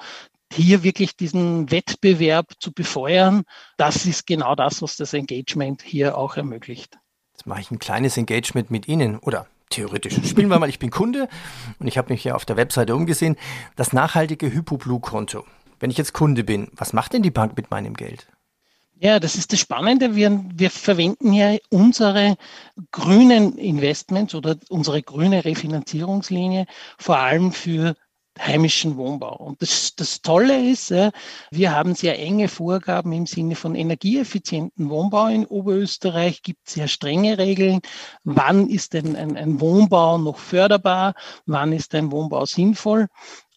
hier 0.52 0.82
wirklich 0.82 1.16
diesen 1.16 1.70
Wettbewerb 1.70 2.52
zu 2.60 2.72
befeuern, 2.72 3.44
das 3.76 4.06
ist 4.06 4.26
genau 4.26 4.54
das, 4.54 4.82
was 4.82 4.96
das 4.96 5.12
Engagement 5.14 5.82
hier 5.82 6.16
auch 6.16 6.36
ermöglicht. 6.36 6.98
Jetzt 7.32 7.46
mache 7.46 7.60
ich 7.60 7.70
ein 7.70 7.78
kleines 7.78 8.16
Engagement 8.16 8.70
mit 8.70 8.88
Ihnen 8.88 9.18
oder 9.18 9.46
theoretisch. 9.70 10.14
Spielen 10.28 10.48
wir 10.48 10.58
mal, 10.58 10.68
ich 10.68 10.78
bin 10.78 10.90
Kunde 10.90 11.28
und 11.78 11.86
ich 11.86 11.98
habe 11.98 12.12
mich 12.12 12.22
hier 12.22 12.36
auf 12.36 12.44
der 12.44 12.56
Webseite 12.56 12.94
umgesehen. 12.94 13.36
Das 13.76 13.92
nachhaltige 13.92 14.52
HypoBlue-Konto. 14.52 15.44
Wenn 15.80 15.90
ich 15.90 15.98
jetzt 15.98 16.12
Kunde 16.12 16.44
bin, 16.44 16.68
was 16.76 16.92
macht 16.92 17.12
denn 17.12 17.22
die 17.22 17.30
Bank 17.30 17.56
mit 17.56 17.70
meinem 17.70 17.94
Geld? 17.94 18.28
Ja, 19.00 19.18
das 19.18 19.34
ist 19.34 19.52
das 19.52 19.58
Spannende. 19.58 20.14
Wir, 20.14 20.44
wir 20.54 20.70
verwenden 20.70 21.32
ja 21.32 21.56
unsere 21.70 22.36
grünen 22.92 23.58
Investments 23.58 24.32
oder 24.32 24.56
unsere 24.68 25.02
grüne 25.02 25.44
Refinanzierungslinie 25.44 26.66
vor 26.98 27.18
allem 27.18 27.50
für 27.50 27.96
heimischen 28.38 28.96
Wohnbau. 28.96 29.36
Und 29.36 29.62
das, 29.62 29.94
das 29.94 30.22
Tolle 30.22 30.70
ist, 30.70 30.90
wir 31.50 31.72
haben 31.72 31.94
sehr 31.94 32.18
enge 32.18 32.48
Vorgaben 32.48 33.12
im 33.12 33.26
Sinne 33.26 33.54
von 33.54 33.74
energieeffizienten 33.74 34.88
Wohnbau 34.90 35.26
in 35.26 35.46
Oberösterreich, 35.46 36.42
gibt 36.42 36.68
sehr 36.68 36.88
strenge 36.88 37.38
Regeln. 37.38 37.80
Wann 38.24 38.68
ist 38.68 38.94
denn 38.94 39.16
ein, 39.16 39.36
ein 39.36 39.60
Wohnbau 39.60 40.18
noch 40.18 40.38
förderbar? 40.38 41.14
Wann 41.46 41.72
ist 41.72 41.94
ein 41.94 42.10
Wohnbau 42.10 42.46
sinnvoll? 42.46 43.08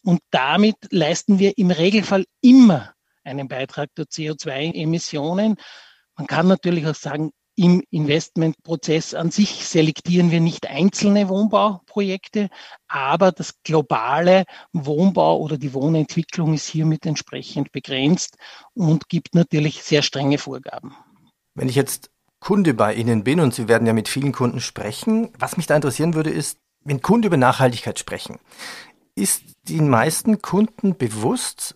Und 0.03 0.19
damit 0.29 0.75
leisten 0.91 1.39
wir 1.39 1.57
im 1.57 1.71
Regelfall 1.71 2.25
immer 2.41 2.93
einen 3.23 3.47
Beitrag 3.47 3.89
der 3.95 4.05
CO2-Emissionen. 4.05 5.55
Man 6.15 6.27
kann 6.27 6.47
natürlich 6.47 6.85
auch 6.85 6.95
sagen, 6.95 7.31
im 7.55 7.81
Investmentprozess 7.89 9.13
an 9.13 9.31
sich 9.31 9.65
selektieren 9.65 10.31
wir 10.31 10.41
nicht 10.41 10.67
einzelne 10.69 11.29
Wohnbauprojekte, 11.29 12.49
aber 12.87 13.31
das 13.31 13.61
globale 13.63 14.45
Wohnbau 14.73 15.39
oder 15.39 15.57
die 15.57 15.73
Wohnentwicklung 15.73 16.53
ist 16.53 16.67
hiermit 16.67 17.05
entsprechend 17.05 17.71
begrenzt 17.71 18.37
und 18.73 19.07
gibt 19.09 19.35
natürlich 19.35 19.83
sehr 19.83 20.01
strenge 20.01 20.37
Vorgaben. 20.37 20.95
Wenn 21.53 21.69
ich 21.69 21.75
jetzt 21.75 22.09
Kunde 22.39 22.73
bei 22.73 22.93
Ihnen 22.93 23.23
bin 23.23 23.39
und 23.39 23.53
Sie 23.53 23.67
werden 23.67 23.87
ja 23.87 23.93
mit 23.93 24.09
vielen 24.09 24.33
Kunden 24.33 24.59
sprechen, 24.59 25.29
was 25.39 25.57
mich 25.57 25.67
da 25.67 25.75
interessieren 25.75 26.13
würde, 26.13 26.29
ist, 26.29 26.59
wenn 26.83 27.01
Kunden 27.01 27.27
über 27.27 27.37
Nachhaltigkeit 27.37 27.97
sprechen, 27.97 28.37
ist 29.15 29.43
den 29.67 29.89
meisten 29.89 30.41
Kunden 30.41 30.97
bewusst, 30.97 31.75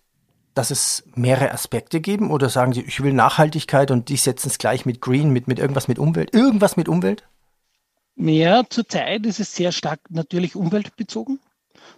dass 0.59 0.71
es 0.71 1.05
mehrere 1.15 1.53
Aspekte 1.53 2.01
geben 2.01 2.31
oder 2.31 2.49
sagen 2.49 2.73
Sie, 2.73 2.81
ich 2.81 3.01
will 3.01 3.13
Nachhaltigkeit 3.13 3.91
und 3.91 4.09
die 4.09 4.17
setzen 4.17 4.49
es 4.49 4.57
gleich 4.57 4.85
mit 4.85 4.99
Green, 4.99 5.29
mit, 5.29 5.47
mit 5.47 5.57
irgendwas 5.57 5.87
mit 5.87 5.97
Umwelt, 5.97 6.33
irgendwas 6.33 6.75
mit 6.75 6.89
Umwelt? 6.89 7.23
Ja, 8.17 8.63
zurzeit 8.69 9.25
ist 9.25 9.39
es 9.39 9.55
sehr 9.55 9.71
stark 9.71 10.01
natürlich 10.09 10.57
umweltbezogen, 10.57 11.39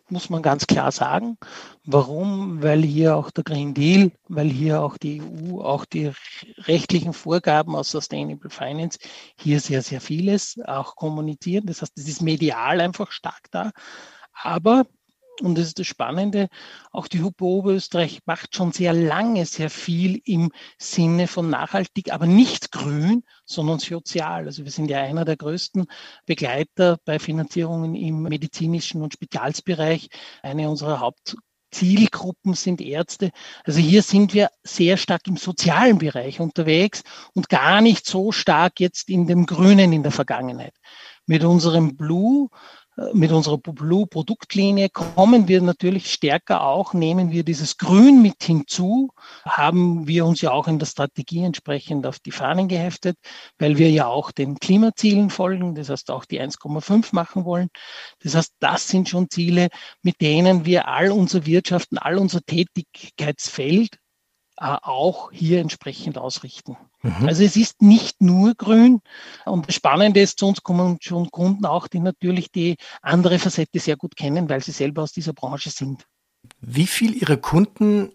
muss 0.09 0.29
man 0.29 0.43
ganz 0.43 0.67
klar 0.67 0.91
sagen. 0.91 1.39
Warum? 1.85 2.61
Weil 2.61 2.83
hier 2.83 3.15
auch 3.15 3.31
der 3.31 3.43
Green 3.43 3.73
Deal, 3.73 4.11
weil 4.27 4.51
hier 4.51 4.83
auch 4.83 4.99
die 4.99 5.23
EU, 5.23 5.61
auch 5.61 5.83
die 5.85 6.11
rechtlichen 6.59 7.13
Vorgaben 7.13 7.75
aus 7.75 7.89
Sustainable 7.89 8.51
Finance 8.51 8.99
hier 9.39 9.59
sehr, 9.59 9.81
sehr 9.81 10.01
vieles 10.01 10.59
auch 10.67 10.95
kommunizieren. 10.95 11.65
Das 11.65 11.81
heißt, 11.81 11.97
es 11.97 12.07
ist 12.07 12.21
medial 12.21 12.79
einfach 12.79 13.11
stark 13.11 13.41
da. 13.49 13.71
Aber 14.33 14.85
und 15.39 15.57
das 15.57 15.67
ist 15.67 15.79
das 15.79 15.87
Spannende, 15.87 16.49
auch 16.91 17.07
die 17.07 17.21
Hupe 17.21 17.45
Oberösterreich 17.45 18.19
macht 18.25 18.55
schon 18.55 18.71
sehr 18.71 18.93
lange 18.93 19.45
sehr 19.45 19.69
viel 19.69 20.21
im 20.25 20.51
Sinne 20.77 21.27
von 21.27 21.49
nachhaltig, 21.49 22.13
aber 22.13 22.27
nicht 22.27 22.71
grün, 22.71 23.23
sondern 23.45 23.79
sozial. 23.79 24.45
Also 24.45 24.63
wir 24.63 24.71
sind 24.71 24.89
ja 24.89 25.01
einer 25.01 25.25
der 25.25 25.37
größten 25.37 25.87
Begleiter 26.25 26.97
bei 27.05 27.17
Finanzierungen 27.17 27.95
im 27.95 28.23
medizinischen 28.23 29.01
und 29.01 29.13
Spitalsbereich. 29.13 30.09
Eine 30.43 30.69
unserer 30.69 30.99
Haupt 30.99 31.35
Zielgruppen 31.71 32.53
sind 32.53 32.81
Ärzte. 32.81 33.31
Also 33.63 33.79
hier 33.79 34.03
sind 34.03 34.33
wir 34.33 34.49
sehr 34.63 34.97
stark 34.97 35.27
im 35.27 35.37
sozialen 35.37 35.97
Bereich 35.97 36.39
unterwegs 36.39 37.03
und 37.33 37.49
gar 37.49 37.81
nicht 37.81 38.05
so 38.05 38.31
stark 38.31 38.79
jetzt 38.79 39.09
in 39.09 39.25
dem 39.25 39.45
Grünen 39.45 39.93
in 39.93 40.03
der 40.03 40.11
Vergangenheit. 40.11 40.73
Mit 41.25 41.43
unserem 41.43 41.95
Blue 41.95 42.49
mit 43.13 43.31
unserer 43.31 43.57
Blue-Produktlinie 43.57 44.89
kommen 44.89 45.47
wir 45.47 45.61
natürlich 45.61 46.11
stärker 46.11 46.63
auch, 46.63 46.93
nehmen 46.93 47.31
wir 47.31 47.43
dieses 47.43 47.77
Grün 47.77 48.21
mit 48.21 48.43
hinzu, 48.43 49.11
haben 49.45 50.07
wir 50.07 50.25
uns 50.25 50.41
ja 50.41 50.51
auch 50.51 50.67
in 50.67 50.77
der 50.77 50.85
Strategie 50.85 51.43
entsprechend 51.43 52.05
auf 52.05 52.19
die 52.19 52.31
Fahnen 52.31 52.67
geheftet, 52.67 53.17
weil 53.57 53.77
wir 53.77 53.89
ja 53.89 54.07
auch 54.07 54.31
den 54.31 54.59
Klimazielen 54.59 55.29
folgen, 55.29 55.75
das 55.75 55.89
heißt 55.89 56.11
auch 56.11 56.25
die 56.25 56.41
1,5 56.41 57.15
machen 57.15 57.45
wollen. 57.45 57.69
Das 58.21 58.35
heißt, 58.35 58.53
das 58.59 58.87
sind 58.87 59.07
schon 59.07 59.29
Ziele, 59.29 59.69
mit 60.01 60.19
denen 60.19 60.65
wir 60.65 60.87
all 60.87 61.11
unser 61.11 61.45
Wirtschaften, 61.45 61.97
all 61.97 62.17
unser 62.17 62.41
Tätigkeitsfeld 62.41 63.97
auch 64.61 65.31
hier 65.31 65.59
entsprechend 65.59 66.17
ausrichten. 66.17 66.77
Mhm. 67.01 67.27
Also 67.27 67.43
es 67.43 67.55
ist 67.55 67.81
nicht 67.81 68.21
nur 68.21 68.53
grün. 68.53 69.01
Und 69.45 69.67
das 69.67 69.75
Spannende 69.75 70.21
ist, 70.21 70.39
zu 70.39 70.47
uns 70.47 70.61
kommen 70.61 70.97
schon 71.01 71.31
Kunden 71.31 71.65
auch, 71.65 71.87
die 71.87 71.99
natürlich 71.99 72.51
die 72.51 72.77
andere 73.01 73.39
Facette 73.39 73.79
sehr 73.79 73.97
gut 73.97 74.15
kennen, 74.15 74.49
weil 74.49 74.61
sie 74.61 74.71
selber 74.71 75.01
aus 75.03 75.13
dieser 75.13 75.33
Branche 75.33 75.71
sind. 75.71 76.05
Wie 76.59 76.87
viel 76.87 77.15
Ihre 77.15 77.37
Kunden 77.37 78.11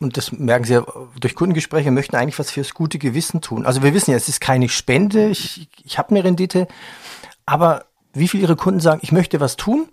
und 0.00 0.16
das 0.16 0.30
merken 0.30 0.64
Sie 0.64 0.74
ja 0.74 0.86
durch 1.18 1.34
Kundengespräche, 1.34 1.90
möchten 1.90 2.14
eigentlich 2.14 2.38
was 2.38 2.52
fürs 2.52 2.72
gute 2.72 2.98
Gewissen 2.98 3.40
tun. 3.40 3.66
Also 3.66 3.82
wir 3.82 3.94
wissen 3.94 4.12
ja, 4.12 4.16
es 4.16 4.28
ist 4.28 4.40
keine 4.40 4.68
Spende, 4.68 5.28
ich, 5.28 5.68
ich 5.84 5.98
habe 5.98 6.10
eine 6.10 6.22
Rendite, 6.22 6.68
aber 7.46 7.86
wie 8.12 8.28
viel 8.28 8.40
Ihre 8.40 8.54
Kunden 8.54 8.80
sagen, 8.80 9.00
ich 9.02 9.10
möchte 9.10 9.40
was 9.40 9.56
tun, 9.56 9.88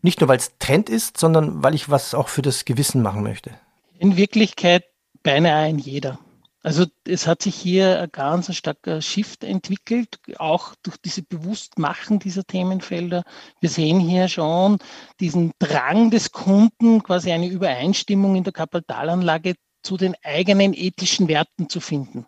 nicht 0.00 0.20
nur 0.20 0.28
weil 0.28 0.38
es 0.38 0.52
Trend 0.58 0.88
ist, 0.88 1.18
sondern 1.18 1.62
weil 1.62 1.74
ich 1.74 1.90
was 1.90 2.14
auch 2.14 2.28
für 2.28 2.42
das 2.42 2.64
Gewissen 2.64 3.02
machen 3.02 3.22
möchte? 3.24 3.50
In 3.98 4.16
Wirklichkeit 4.16 4.84
beinahe 5.22 5.64
ein 5.64 5.78
jeder. 5.78 6.18
Also 6.64 6.86
es 7.04 7.26
hat 7.26 7.42
sich 7.42 7.56
hier 7.56 8.00
ein 8.00 8.12
ganz 8.12 8.54
starker 8.54 9.02
Shift 9.02 9.42
entwickelt, 9.42 10.20
auch 10.38 10.76
durch 10.84 10.96
diese 10.98 11.22
Bewusstmachen 11.22 12.20
dieser 12.20 12.44
Themenfelder. 12.44 13.24
Wir 13.60 13.68
sehen 13.68 13.98
hier 13.98 14.28
schon 14.28 14.78
diesen 15.18 15.50
Drang 15.58 16.12
des 16.12 16.30
Kunden, 16.30 17.02
quasi 17.02 17.32
eine 17.32 17.48
Übereinstimmung 17.48 18.36
in 18.36 18.44
der 18.44 18.52
Kapitalanlage 18.52 19.54
zu 19.82 19.96
den 19.96 20.14
eigenen 20.22 20.72
ethischen 20.72 21.26
Werten 21.26 21.68
zu 21.68 21.80
finden. 21.80 22.26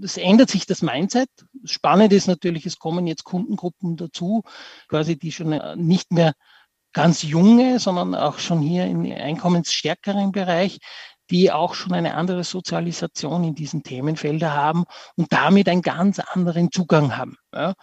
Es 0.00 0.16
ändert 0.16 0.48
sich 0.48 0.64
das 0.64 0.82
Mindset. 0.82 1.28
Spannend 1.64 2.12
ist 2.12 2.28
natürlich, 2.28 2.66
es 2.66 2.78
kommen 2.78 3.08
jetzt 3.08 3.24
Kundengruppen 3.24 3.96
dazu, 3.96 4.44
quasi 4.86 5.18
die 5.18 5.32
schon 5.32 5.60
nicht 5.74 6.12
mehr 6.12 6.34
ganz 6.92 7.22
junge, 7.22 7.80
sondern 7.80 8.14
auch 8.14 8.38
schon 8.38 8.60
hier 8.60 8.86
im 8.86 9.10
einkommensstärkeren 9.10 10.30
Bereich, 10.30 10.78
die 11.30 11.50
auch 11.50 11.74
schon 11.74 11.92
eine 11.92 12.14
andere 12.14 12.44
Sozialisation 12.44 13.44
in 13.44 13.54
diesen 13.54 13.82
Themenfeldern 13.82 14.52
haben 14.52 14.84
und 15.16 15.32
damit 15.32 15.68
einen 15.68 15.82
ganz 15.82 16.18
anderen 16.18 16.70
Zugang 16.70 17.16
haben. 17.16 17.36
Ja. 17.54 17.74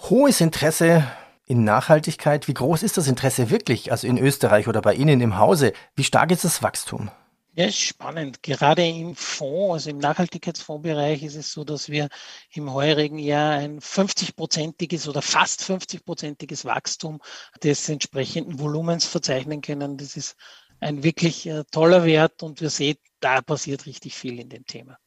Hohes 0.00 0.40
Interesse 0.40 1.04
in 1.46 1.64
Nachhaltigkeit. 1.64 2.48
Wie 2.48 2.54
groß 2.54 2.82
ist 2.82 2.96
das 2.96 3.08
Interesse 3.08 3.50
wirklich? 3.50 3.92
Also 3.92 4.06
in 4.06 4.18
Österreich 4.18 4.68
oder 4.68 4.80
bei 4.80 4.94
Ihnen 4.94 5.20
im 5.20 5.38
Hause. 5.38 5.72
Wie 5.94 6.04
stark 6.04 6.30
ist 6.30 6.44
das 6.44 6.62
Wachstum? 6.62 7.10
Ja, 7.56 7.66
ist 7.66 7.78
spannend. 7.78 8.42
Gerade 8.42 8.84
im 8.84 9.14
Fonds, 9.14 9.74
also 9.74 9.90
im 9.90 9.98
Nachhaltigkeitsfondsbereich 9.98 11.22
ist 11.22 11.36
es 11.36 11.52
so, 11.52 11.62
dass 11.62 11.88
wir 11.88 12.08
im 12.50 12.72
heurigen 12.72 13.18
Jahr 13.18 13.52
ein 13.52 13.78
50-prozentiges 13.78 15.08
oder 15.08 15.22
fast 15.22 15.60
50-prozentiges 15.60 16.64
Wachstum 16.64 17.20
des 17.62 17.88
entsprechenden 17.88 18.58
Volumens 18.58 19.04
verzeichnen 19.04 19.60
können. 19.60 19.96
Das 19.96 20.16
ist 20.16 20.34
ein 20.80 21.02
wirklich 21.02 21.46
äh, 21.46 21.64
toller 21.70 22.04
Wert 22.04 22.42
und 22.42 22.60
wir 22.60 22.70
sehen, 22.70 22.96
da 23.20 23.40
passiert 23.40 23.86
richtig 23.86 24.14
viel 24.14 24.38
in 24.38 24.48
dem 24.48 24.66
Thema. 24.66 24.98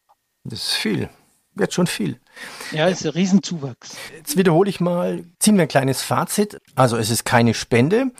Das 0.43 0.59
ist 0.59 0.73
viel. 0.73 1.09
Wird 1.53 1.73
schon 1.73 1.87
viel. 1.87 2.19
Ja, 2.71 2.87
ist 2.87 3.05
ein 3.05 3.11
Riesenzuwachs. 3.11 3.97
Jetzt 4.15 4.37
wiederhole 4.37 4.69
ich 4.69 4.79
mal, 4.79 5.25
ziehen 5.39 5.55
wir 5.55 5.63
ein 5.63 5.67
kleines 5.67 6.03
Fazit. 6.03 6.61
Also 6.75 6.97
es 6.97 7.09
ist 7.09 7.25
keine 7.25 7.53
Spende 7.55 8.11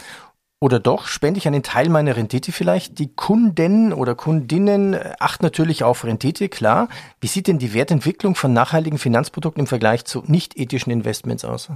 oder 0.60 0.80
doch, 0.80 1.06
spende 1.06 1.38
ich 1.38 1.48
einen 1.48 1.62
Teil 1.62 1.88
meiner 1.88 2.16
Rendite 2.16 2.52
vielleicht? 2.52 2.98
Die 2.98 3.14
Kunden 3.14 3.94
oder 3.94 4.16
Kundinnen 4.16 4.98
achten 5.20 5.46
natürlich 5.46 5.84
auf 5.84 6.04
Rendite, 6.04 6.50
klar. 6.50 6.90
Wie 7.22 7.28
sieht 7.28 7.46
denn 7.46 7.60
die 7.60 7.76
Wertentwicklung 7.76 8.34
von 8.34 8.54
nachhaltigen 8.54 8.98
Finanzprodukten 8.98 9.62
im 9.62 9.68
Vergleich 9.68 10.06
zu 10.06 10.24
nicht 10.26 10.58
ethischen 10.58 10.92
Investments 10.92 11.46
aus? 11.46 11.70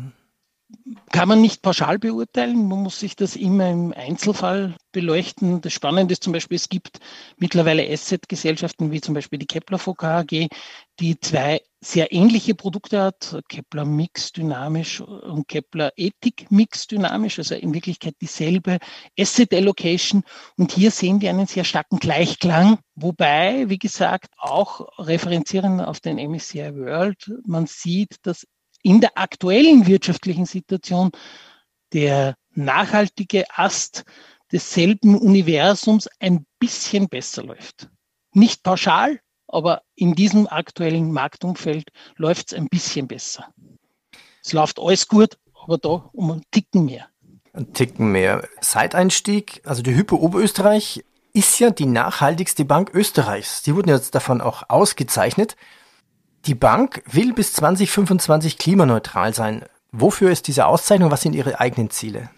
Kann 1.11 1.27
man 1.27 1.41
nicht 1.41 1.61
pauschal 1.61 1.99
beurteilen. 1.99 2.67
Man 2.67 2.83
muss 2.83 2.99
sich 2.99 3.15
das 3.15 3.35
immer 3.35 3.69
im 3.69 3.93
Einzelfall 3.93 4.75
beleuchten. 4.91 5.61
Das 5.61 5.73
Spannende 5.73 6.13
ist 6.13 6.23
zum 6.23 6.33
Beispiel, 6.33 6.55
es 6.55 6.69
gibt 6.69 6.99
mittlerweile 7.37 7.87
Asset-Gesellschaften 7.89 8.91
wie 8.91 9.01
zum 9.01 9.13
Beispiel 9.13 9.39
die 9.39 9.45
Kepler 9.45 9.77
VKG, 9.77 10.47
die 10.99 11.19
zwei 11.19 11.61
sehr 11.83 12.13
ähnliche 12.13 12.53
Produkte 12.53 13.01
hat, 13.01 13.41
Kepler 13.49 13.85
Mix 13.85 14.31
dynamisch 14.31 15.01
und 15.01 15.47
Kepler 15.47 15.91
Ethik 15.95 16.51
Mix 16.51 16.85
dynamisch, 16.85 17.39
also 17.39 17.55
in 17.55 17.73
Wirklichkeit 17.73 18.15
dieselbe 18.21 18.77
Asset 19.19 19.53
Allocation. 19.53 20.23
Und 20.57 20.71
hier 20.71 20.91
sehen 20.91 21.21
wir 21.21 21.31
einen 21.31 21.47
sehr 21.47 21.63
starken 21.63 21.97
Gleichklang, 21.97 22.77
wobei, 22.95 23.67
wie 23.67 23.79
gesagt, 23.79 24.31
auch 24.37 24.87
referenzieren 24.99 25.81
auf 25.81 25.99
den 25.99 26.17
MSCI 26.17 26.75
World, 26.75 27.31
man 27.45 27.65
sieht, 27.65 28.17
dass 28.21 28.45
in 28.83 29.01
der 29.01 29.17
aktuellen 29.17 29.87
wirtschaftlichen 29.87 30.45
Situation 30.45 31.11
der 31.93 32.35
nachhaltige 32.53 33.45
Ast 33.55 34.03
desselben 34.51 35.17
Universums 35.17 36.09
ein 36.19 36.45
bisschen 36.59 37.07
besser 37.07 37.43
läuft. 37.43 37.89
Nicht 38.33 38.63
pauschal, 38.63 39.19
aber 39.47 39.81
in 39.95 40.15
diesem 40.15 40.47
aktuellen 40.47 41.11
Marktumfeld 41.11 41.89
läuft 42.15 42.51
es 42.51 42.57
ein 42.57 42.67
bisschen 42.67 43.07
besser. 43.07 43.53
Es 44.43 44.53
läuft 44.53 44.79
alles 44.79 45.07
gut, 45.07 45.37
aber 45.53 45.77
da 45.77 46.09
um 46.13 46.31
einen 46.31 46.43
Ticken 46.51 46.85
mehr. 46.85 47.07
Ein 47.53 47.73
Ticken 47.73 48.11
mehr. 48.11 48.47
Seit-Einstieg, 48.61 49.61
also 49.65 49.81
die 49.81 49.95
Hypo 49.95 50.15
Oberösterreich 50.15 51.03
ist 51.33 51.59
ja 51.59 51.69
die 51.69 51.85
nachhaltigste 51.85 52.65
Bank 52.65 52.91
Österreichs. 52.93 53.61
Die 53.61 53.75
wurden 53.75 53.89
jetzt 53.89 54.15
davon 54.15 54.41
auch 54.41 54.63
ausgezeichnet. 54.69 55.55
Die 56.45 56.55
Bank 56.55 57.03
will 57.05 57.33
bis 57.33 57.53
2025 57.53 58.57
klimaneutral 58.57 59.33
sein. 59.33 59.63
Wofür 59.91 60.31
ist 60.31 60.47
diese 60.47 60.65
Auszeichnung? 60.65 61.11
Was 61.11 61.21
sind 61.21 61.33
Ihre 61.33 61.59
eigenen 61.59 61.91
Ziele? 61.91 62.31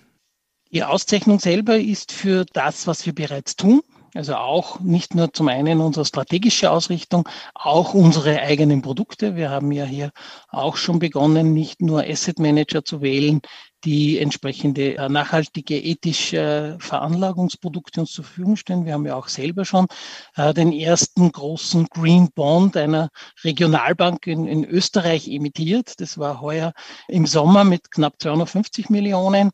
Die 0.74 0.83
Auszeichnung 0.83 1.39
selber 1.39 1.77
ist 1.77 2.12
für 2.12 2.45
das, 2.51 2.86
was 2.86 3.05
wir 3.05 3.13
bereits 3.13 3.55
tun. 3.55 3.81
Also 4.15 4.36
auch 4.36 4.79
nicht 4.79 5.15
nur 5.15 5.33
zum 5.33 5.48
einen 5.48 5.79
unsere 5.79 6.05
strategische 6.05 6.69
Ausrichtung, 6.69 7.27
auch 7.55 7.93
unsere 7.93 8.41
eigenen 8.41 8.81
Produkte. 8.81 9.36
Wir 9.36 9.50
haben 9.50 9.72
ja 9.72 9.86
hier 9.86 10.12
auch 10.50 10.75
schon 10.75 11.00
begonnen, 11.00 11.53
nicht 11.53 11.81
nur 11.81 12.03
Asset 12.03 12.39
Manager 12.39 12.83
zu 12.83 13.01
wählen, 13.01 13.41
die 13.85 14.19
entsprechende 14.19 14.97
äh, 14.97 15.09
nachhaltige 15.09 15.77
ethische 15.79 16.77
Veranlagungsprodukte 16.79 18.01
uns 18.01 18.11
zur 18.11 18.23
Verfügung 18.23 18.55
stellen. 18.55 18.85
Wir 18.85 18.93
haben 18.93 19.05
ja 19.05 19.15
auch 19.15 19.27
selber 19.27 19.65
schon 19.65 19.87
äh, 20.35 20.53
den 20.53 20.71
ersten 20.71 21.31
großen 21.31 21.87
Green 21.87 22.29
Bond 22.33 22.77
einer 22.77 23.09
Regionalbank 23.43 24.27
in, 24.27 24.47
in 24.47 24.63
Österreich 24.63 25.27
emittiert. 25.27 25.99
Das 25.99 26.17
war 26.17 26.41
heuer 26.41 26.73
im 27.07 27.25
Sommer 27.25 27.63
mit 27.63 27.91
knapp 27.91 28.15
250 28.19 28.89
Millionen. 28.89 29.51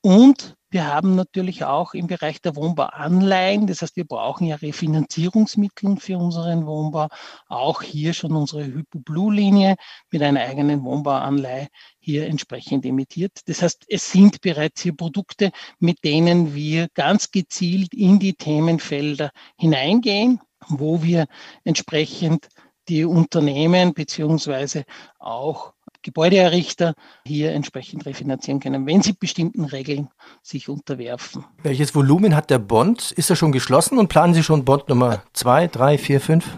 Und 0.00 0.56
wir 0.72 0.86
haben 0.86 1.14
natürlich 1.14 1.64
auch 1.64 1.92
im 1.92 2.06
Bereich 2.06 2.40
der 2.40 2.56
Wohnbauanleihen, 2.56 3.66
das 3.66 3.82
heißt, 3.82 3.94
wir 3.96 4.06
brauchen 4.06 4.46
ja 4.46 4.56
Refinanzierungsmittel 4.56 5.98
für 5.98 6.16
unseren 6.16 6.66
Wohnbau, 6.66 7.08
auch 7.48 7.82
hier 7.82 8.14
schon 8.14 8.34
unsere 8.34 8.64
Hypo-Blue-Linie 8.64 9.76
mit 10.10 10.22
einer 10.22 10.40
eigenen 10.40 10.82
Wohnbauanleihe 10.82 11.68
hier 11.98 12.26
entsprechend 12.26 12.86
emittiert. 12.86 13.40
Das 13.46 13.60
heißt, 13.60 13.84
es 13.88 14.10
sind 14.10 14.40
bereits 14.40 14.80
hier 14.80 14.96
Produkte, 14.96 15.50
mit 15.78 16.02
denen 16.04 16.54
wir 16.54 16.88
ganz 16.94 17.30
gezielt 17.30 17.92
in 17.92 18.18
die 18.18 18.32
Themenfelder 18.32 19.30
hineingehen, 19.58 20.40
wo 20.68 21.02
wir 21.02 21.26
entsprechend 21.64 22.48
die 22.88 23.04
Unternehmen 23.04 23.92
beziehungsweise 23.92 24.84
auch 25.18 25.74
Gebäudeerrichter 26.02 26.94
hier 27.26 27.52
entsprechend 27.52 28.06
refinanzieren 28.06 28.60
können, 28.60 28.86
wenn 28.86 29.02
sie 29.02 29.12
bestimmten 29.12 29.64
Regeln 29.64 30.08
sich 30.42 30.68
unterwerfen. 30.68 31.44
Welches 31.62 31.94
Volumen 31.94 32.34
hat 32.36 32.50
der 32.50 32.58
Bond? 32.58 33.12
Ist 33.12 33.30
er 33.30 33.36
schon 33.36 33.52
geschlossen 33.52 33.98
und 33.98 34.08
planen 34.08 34.34
Sie 34.34 34.42
schon 34.42 34.64
Bond 34.64 34.88
Nummer 34.88 35.22
zwei, 35.32 35.68
drei, 35.68 35.98
vier, 35.98 36.20
fünf? 36.20 36.56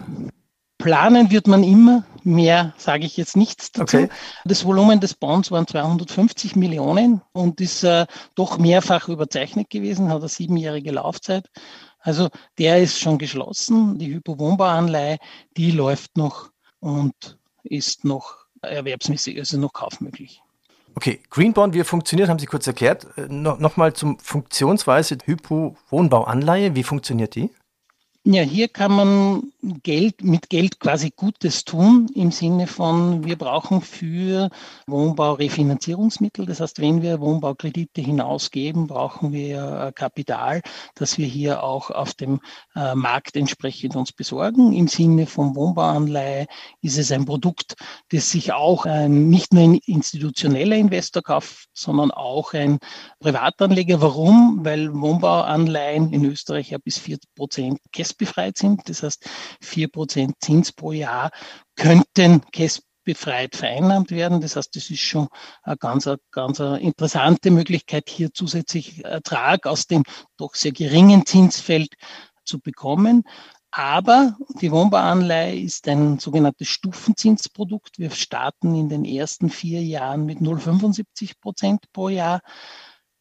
Planen 0.77 1.31
wird 1.31 1.47
man 1.47 1.63
immer, 1.63 2.03
mehr 2.23 2.73
sage 2.77 3.05
ich 3.05 3.17
jetzt 3.17 3.37
nichts 3.37 3.71
dazu. 3.71 3.97
Okay. 3.97 4.09
Das 4.43 4.65
Volumen 4.65 4.99
des 4.99 5.13
Bonds 5.13 5.49
waren 5.49 5.65
250 5.65 6.55
Millionen 6.55 7.21
und 7.31 7.61
ist 7.61 7.83
äh, 7.83 8.05
doch 8.35 8.57
mehrfach 8.57 9.07
überzeichnet 9.07 9.69
gewesen, 9.69 10.09
hat 10.09 10.19
eine 10.19 10.29
siebenjährige 10.29 10.91
Laufzeit. 10.91 11.49
Also 11.99 12.29
der 12.59 12.83
ist 12.83 12.99
schon 12.99 13.17
geschlossen. 13.17 13.97
Die 13.97 14.13
Hypowohnbauanleihe, 14.13 15.17
die 15.57 15.71
läuft 15.71 16.17
noch 16.17 16.51
und 16.79 17.39
ist 17.63 18.05
noch 18.05 18.44
erwerbsmäßig, 18.65 19.37
also 19.39 19.57
noch 19.57 19.73
kaufmöglich. 19.73 20.41
Okay, 20.95 21.19
Greenbond, 21.29 21.73
wie 21.73 21.81
er 21.81 21.85
funktioniert, 21.85 22.29
haben 22.29 22.39
Sie 22.39 22.45
kurz 22.45 22.65
erklärt. 22.67 23.07
Äh, 23.17 23.27
no, 23.29 23.55
Nochmal 23.55 23.93
zum 23.93 24.17
Funktionsweise 24.19 25.17
Hypo-Wohnbauanleihe, 25.25 26.75
wie 26.75 26.83
funktioniert 26.83 27.35
die? 27.35 27.49
Ja, 28.27 28.41
hier 28.41 28.69
kann 28.69 28.91
man 28.91 29.53
Geld 29.83 30.23
mit 30.23 30.49
Geld 30.49 30.79
quasi 30.79 31.11
Gutes 31.15 31.63
tun 31.63 32.09
im 32.15 32.31
Sinne 32.31 32.65
von, 32.65 33.23
wir 33.23 33.35
brauchen 33.35 33.81
für 33.81 34.49
Wohnbau 34.87 35.33
Refinanzierungsmittel. 35.33 36.47
Das 36.47 36.59
heißt, 36.59 36.81
wenn 36.81 37.03
wir 37.03 37.19
Wohnbaukredite 37.19 38.01
hinausgeben, 38.01 38.87
brauchen 38.87 39.31
wir 39.31 39.91
Kapital, 39.93 40.63
das 40.95 41.19
wir 41.19 41.27
hier 41.27 41.61
auch 41.61 41.91
auf 41.91 42.15
dem 42.15 42.39
äh, 42.75 42.95
Markt 42.95 43.35
entsprechend 43.35 43.95
uns 43.95 44.11
besorgen. 44.11 44.73
Im 44.73 44.87
Sinne 44.87 45.27
von 45.27 45.55
Wohnbauanleihe 45.55 46.47
ist 46.81 46.97
es 46.97 47.11
ein 47.11 47.25
Produkt, 47.25 47.75
das 48.09 48.31
sich 48.31 48.53
auch 48.53 48.85
ein, 48.87 49.29
nicht 49.29 49.53
nur 49.53 49.63
ein 49.63 49.75
institutioneller 49.85 50.77
Investor 50.77 51.21
kauft, 51.21 51.69
sondern 51.73 52.09
auch 52.09 52.53
ein 52.53 52.79
Privatanleger. 53.19 54.01
Warum? 54.01 54.61
Weil 54.63 54.91
Wohnbauanleihen 54.93 56.11
in 56.11 56.25
Österreich 56.25 56.71
ja 56.71 56.79
bis 56.79 56.97
4 56.97 57.19
Prozent 57.35 57.79
befreit 58.17 58.57
sind. 58.57 58.87
Das 58.89 59.03
heißt, 59.03 59.29
vier 59.61 59.89
Prozent 59.89 60.35
Zins 60.41 60.71
pro 60.71 60.91
Jahr 60.91 61.31
könnten 61.75 62.41
befreit 63.03 63.55
vereinnahmt 63.55 64.11
werden. 64.11 64.41
Das 64.41 64.55
heißt, 64.55 64.75
das 64.75 64.89
ist 64.89 64.99
schon 64.99 65.27
eine 65.63 65.77
ganz, 65.77 66.09
ganz 66.31 66.59
interessante 66.59 67.51
Möglichkeit, 67.51 68.09
hier 68.09 68.33
zusätzlich 68.33 69.05
Ertrag 69.05 69.67
aus 69.67 69.87
dem 69.87 70.03
doch 70.37 70.55
sehr 70.55 70.71
geringen 70.71 71.25
Zinsfeld 71.25 71.93
zu 72.43 72.59
bekommen. 72.59 73.23
Aber 73.77 74.37
die 74.61 74.71
Wohnbauanleihe 74.71 75.59
ist 75.59 75.87
ein 75.89 76.17
sogenanntes 76.17 76.69
Stufenzinsprodukt. 76.69 77.99
Wir 77.99 78.09
starten 78.09 78.73
in 78.73 78.87
den 78.87 79.03
ersten 79.03 79.49
vier 79.49 79.83
Jahren 79.83 80.25
mit 80.25 80.39
0,75 80.39 81.33
Prozent 81.41 81.91
pro 81.91 82.07
Jahr 82.07 82.39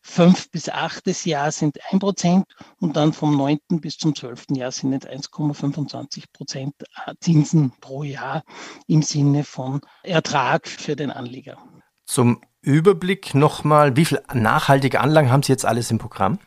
fünf 0.05 0.51
bis 0.51 0.69
achtes 0.69 1.25
Jahr 1.25 1.51
sind 1.51 1.79
ein 1.91 1.99
Prozent 1.99 2.45
und 2.79 2.97
dann 2.97 3.13
vom 3.13 3.37
neunten 3.37 3.81
bis 3.81 3.97
zum 3.97 4.15
zwölften 4.15 4.55
Jahr 4.55 4.71
sind 4.71 4.93
es 4.93 5.11
1,25 5.11 6.25
Prozent 6.33 6.75
Zinsen 7.21 7.73
pro 7.81 8.05
Jahr 8.05 8.45
im 8.87 9.03
Sinne 9.03 9.45
von 9.45 9.81
Ertrag 10.03 10.69
für 10.69 10.95
den 10.95 11.11
Anleger. 11.11 11.57
Zum 12.05 12.43
Überblick 12.61 13.35
nochmal, 13.35 13.97
wie 13.97 14.05
viele 14.05 14.23
nachhaltige 14.33 15.01
Anlagen 15.01 15.31
haben 15.31 15.43
Sie 15.43 15.53
jetzt 15.53 15.65
alles 15.65 15.91
im 15.91 15.99
Programm? 15.99 16.39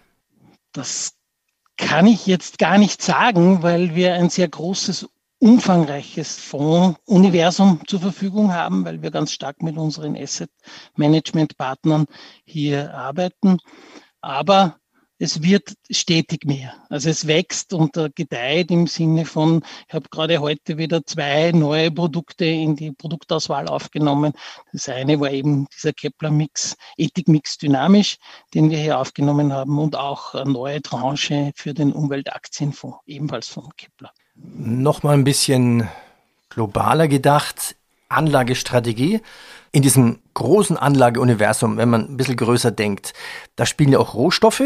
Das 0.71 1.15
kann 1.77 2.05
ich 2.05 2.27
jetzt 2.27 2.59
gar 2.59 2.77
nicht 2.77 3.01
sagen, 3.01 3.63
weil 3.63 3.95
wir 3.95 4.13
ein 4.13 4.29
sehr 4.29 4.47
großes 4.47 5.09
umfangreiches 5.39 6.37
Fondsuniversum 6.39 7.81
zur 7.87 7.99
Verfügung 7.99 8.53
haben, 8.53 8.85
weil 8.85 9.01
wir 9.01 9.11
ganz 9.11 9.31
stark 9.31 9.61
mit 9.61 9.77
unseren 9.77 10.15
Asset 10.15 10.49
Management 10.95 11.57
Partnern 11.57 12.05
hier 12.43 12.93
arbeiten. 12.93 13.57
Aber 14.21 14.79
es 15.19 15.41
wird 15.41 15.73
stetig 15.89 16.45
mehr. 16.45 16.73
Also 16.89 17.09
es 17.09 17.25
wächst 17.25 17.73
und 17.73 17.93
gedeiht 18.15 18.69
im 18.69 18.85
Sinne 18.87 19.25
von, 19.25 19.63
ich 19.87 19.93
habe 19.93 20.09
gerade 20.09 20.39
heute 20.39 20.77
wieder 20.77 21.05
zwei 21.05 21.51
neue 21.51 21.89
Produkte 21.89 22.45
in 22.45 22.75
die 22.75 22.91
Produktauswahl 22.91 23.67
aufgenommen. 23.67 24.33
Das 24.73 24.89
eine 24.89 25.19
war 25.19 25.31
eben 25.31 25.67
dieser 25.75 25.93
Kepler 25.93 26.29
Mix, 26.29 26.75
Ethik 26.97 27.27
Mix 27.27 27.57
Dynamisch, 27.57 28.17
den 28.53 28.69
wir 28.69 28.77
hier 28.77 28.99
aufgenommen 28.99 29.53
haben 29.53 29.79
und 29.79 29.95
auch 29.95 30.35
eine 30.35 30.51
neue 30.51 30.81
Tranche 30.83 31.51
für 31.55 31.73
den 31.73 31.93
Umweltaktienfonds, 31.93 32.99
ebenfalls 33.07 33.47
von 33.47 33.69
Kepler. 33.75 34.11
Nochmal 34.43 35.15
ein 35.15 35.23
bisschen 35.23 35.87
globaler 36.49 37.07
gedacht. 37.07 37.75
Anlagestrategie. 38.09 39.21
In 39.71 39.81
diesem 39.81 40.19
großen 40.33 40.77
Anlageuniversum, 40.77 41.77
wenn 41.77 41.89
man 41.89 42.09
ein 42.09 42.17
bisschen 42.17 42.37
größer 42.37 42.71
denkt, 42.71 43.13
da 43.55 43.65
spielen 43.65 43.91
ja 43.91 43.99
auch 43.99 44.13
Rohstoffe 44.13 44.63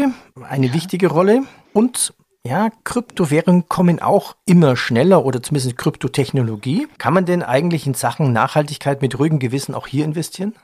eine 0.48 0.72
wichtige 0.72 1.08
Rolle 1.08 1.42
und 1.72 2.14
ja, 2.44 2.70
Kryptowährungen 2.82 3.68
kommen 3.68 4.00
auch 4.00 4.34
immer 4.46 4.76
schneller 4.76 5.24
oder 5.24 5.42
zumindest 5.42 5.78
Kryptotechnologie. 5.78 6.88
Kann 6.98 7.14
man 7.14 7.24
denn 7.24 7.42
eigentlich 7.42 7.86
in 7.86 7.94
Sachen 7.94 8.32
Nachhaltigkeit 8.32 9.00
mit 9.00 9.18
ruhigem 9.18 9.38
Gewissen 9.38 9.74
auch 9.74 9.86
hier 9.86 10.04
investieren? 10.04 10.54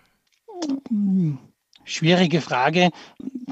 Schwierige 1.84 2.40
Frage. 2.40 2.90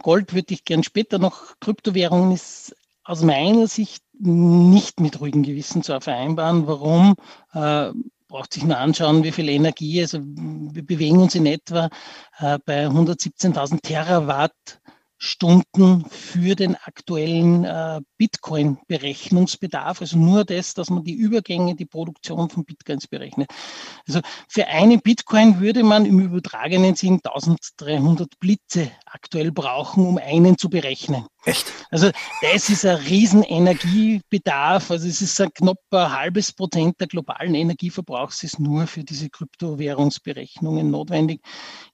Gold 0.03 0.35
würde 0.35 0.55
ich 0.55 0.65
gern 0.65 0.83
später 0.83 1.19
noch. 1.19 1.55
Kryptowährungen 1.61 2.33
ist 2.33 2.75
aus 3.05 3.23
meiner 3.23 3.69
Sicht 3.69 4.03
nicht 4.19 5.01
mit 5.01 5.21
ruhigem 5.21 5.43
Gewissen 5.43 5.83
zu 5.83 6.01
vereinbaren. 6.01 6.67
Warum? 6.67 7.15
Äh, 7.53 7.93
braucht 8.29 8.53
sich 8.53 8.65
nur 8.65 8.77
anschauen, 8.77 9.23
wie 9.23 9.33
viel 9.33 9.49
Energie, 9.49 10.01
also 10.01 10.19
wir 10.21 10.85
bewegen 10.85 11.19
uns 11.19 11.35
in 11.37 11.47
etwa 11.47 11.89
äh, 12.39 12.59
bei 12.65 12.87
117.000 12.87 13.81
Terawatt 13.83 14.81
Stunden 15.19 16.05
für 16.11 16.55
den 16.55 16.75
aktuellen 16.77 17.65
äh, 17.65 18.01
Bitcoin-Berechnungsbedarf, 18.19 20.03
also 20.03 20.19
nur 20.19 20.45
das, 20.45 20.75
dass 20.75 20.91
man 20.91 21.05
die 21.05 21.15
Übergänge, 21.15 21.75
die 21.75 21.87
Produktion 21.87 22.51
von 22.51 22.67
Bitcoins 22.67 23.07
berechnet. 23.07 23.51
Also 24.07 24.21
für 24.49 24.67
einen 24.67 25.01
Bitcoin 25.01 25.61
würde 25.61 25.85
man 25.85 26.05
im 26.05 26.21
übertragenen 26.21 26.97
Sinn 26.97 27.21
1300 27.25 28.39
Blitze 28.39 28.91
aktuell 29.07 29.53
brauchen, 29.53 30.07
um 30.07 30.19
einen 30.19 30.59
zu 30.59 30.69
berechnen. 30.69 31.27
Echt? 31.47 31.73
Also 31.93 32.11
das 32.43 32.69
ist 32.69 32.85
ein 32.85 32.97
riesen 32.97 33.45
Energiebedarf. 33.45 34.91
Also 34.91 35.07
es 35.07 35.23
ist 35.23 35.41
ein 35.41 35.53
knapp 35.55 35.79
ein 35.93 36.13
halbes 36.13 36.53
Prozent 36.53 37.01
der 37.01 37.07
globalen 37.07 37.55
Energieverbrauchs 37.55 38.43
ist 38.43 38.59
nur 38.59 38.89
für 38.89 39.05
diese 39.05 39.31
Kryptowährungsberechnungen 39.31 40.91
notwendig. 40.91 41.41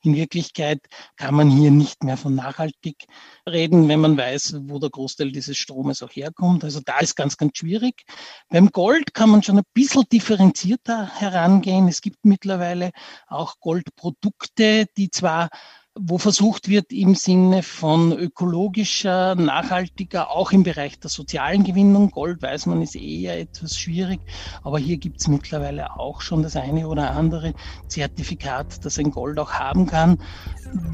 In 0.01 0.17
Wirklichkeit 0.17 0.81
kann 1.17 1.35
man 1.35 1.51
hier 1.51 1.71
nicht 1.71 2.03
mehr 2.03 2.17
von 2.17 2.35
nachhaltig 2.35 3.05
reden, 3.47 3.88
wenn 3.88 4.01
man 4.01 4.17
weiß, 4.17 4.57
wo 4.62 4.79
der 4.79 4.88
Großteil 4.88 5.33
dieses 5.33 5.59
Stromes 5.59 6.03
auch 6.03 6.11
herkommt. 6.11 6.65
Also 6.65 6.81
da 6.83 7.01
ist 7.01 7.15
ganz, 7.15 7.37
ganz 7.37 7.59
schwierig. 7.59 8.05
Beim 8.49 8.71
Gold 8.71 9.12
kann 9.12 9.29
man 9.29 9.43
schon 9.43 9.59
ein 9.59 9.65
bisschen 9.75 10.05
differenzierter 10.11 11.09
herangehen. 11.21 11.88
Es 11.88 12.01
gibt 12.01 12.25
mittlerweile 12.25 12.91
auch 13.27 13.57
Goldprodukte, 13.61 14.87
die 14.97 15.11
zwar 15.11 15.51
wo 15.94 16.16
versucht 16.16 16.68
wird, 16.68 16.90
im 16.90 17.14
Sinne 17.14 17.62
von 17.62 18.12
ökologischer, 18.12 19.35
nachhaltiger, 19.35 20.31
auch 20.31 20.52
im 20.52 20.62
Bereich 20.62 20.98
der 20.98 21.11
sozialen 21.11 21.64
Gewinnung. 21.64 22.11
Gold, 22.11 22.40
weiß 22.40 22.66
man, 22.66 22.81
ist 22.81 22.96
eher 22.96 23.38
etwas 23.38 23.78
schwierig, 23.78 24.20
aber 24.62 24.78
hier 24.78 24.96
gibt 24.96 25.20
es 25.20 25.28
mittlerweile 25.28 25.98
auch 25.98 26.22
schon 26.22 26.42
das 26.42 26.57
eine 26.57 26.88
oder 26.88 27.11
andere 27.11 27.52
Zertifikat, 27.88 28.85
das 28.85 28.98
ein 28.98 29.11
Gold 29.11 29.38
auch 29.38 29.52
haben 29.52 29.87
kann, 29.87 30.18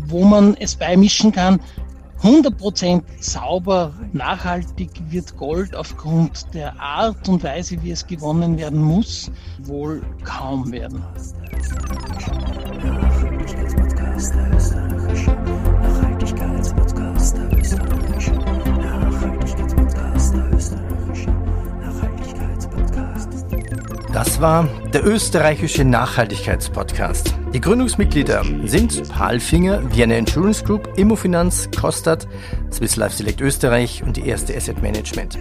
wo 0.07 0.25
man 0.25 0.55
es 0.55 0.75
beimischen 0.77 1.31
kann. 1.31 1.61
100% 2.23 3.05
sauber, 3.21 3.95
nachhaltig 4.13 4.91
wird 5.09 5.37
Gold 5.37 5.77
aufgrund 5.77 6.53
der 6.53 6.81
Art 6.81 7.29
und 7.29 7.45
Weise, 7.45 7.81
wie 7.83 7.93
es 7.93 8.05
gewonnen 8.05 8.59
werden 8.59 8.83
muss, 8.83 9.31
wohl 9.61 10.03
kaum 10.25 10.73
werden. 10.73 11.05
Das 24.13 24.41
war 24.41 24.69
der 24.93 25.07
österreichische 25.07 25.85
Nachhaltigkeitspodcast. 25.85 27.38
Die 27.55 27.63
Gründungsmitglieder 27.63 28.45
sind 28.65 29.09
Palfinger, 29.09 29.81
Vienna 29.95 30.17
Insurance 30.17 30.63
Group, 30.63 30.99
Immofinanz, 30.99 31.71
Kostat, 31.75 32.29
Swiss 32.71 32.97
Life 32.97 33.17
Select 33.17 33.41
Österreich 33.41 34.03
und 34.03 34.19
die 34.19 34.29
erste 34.29 34.55
Asset 34.55 34.83
Management. 34.83 35.39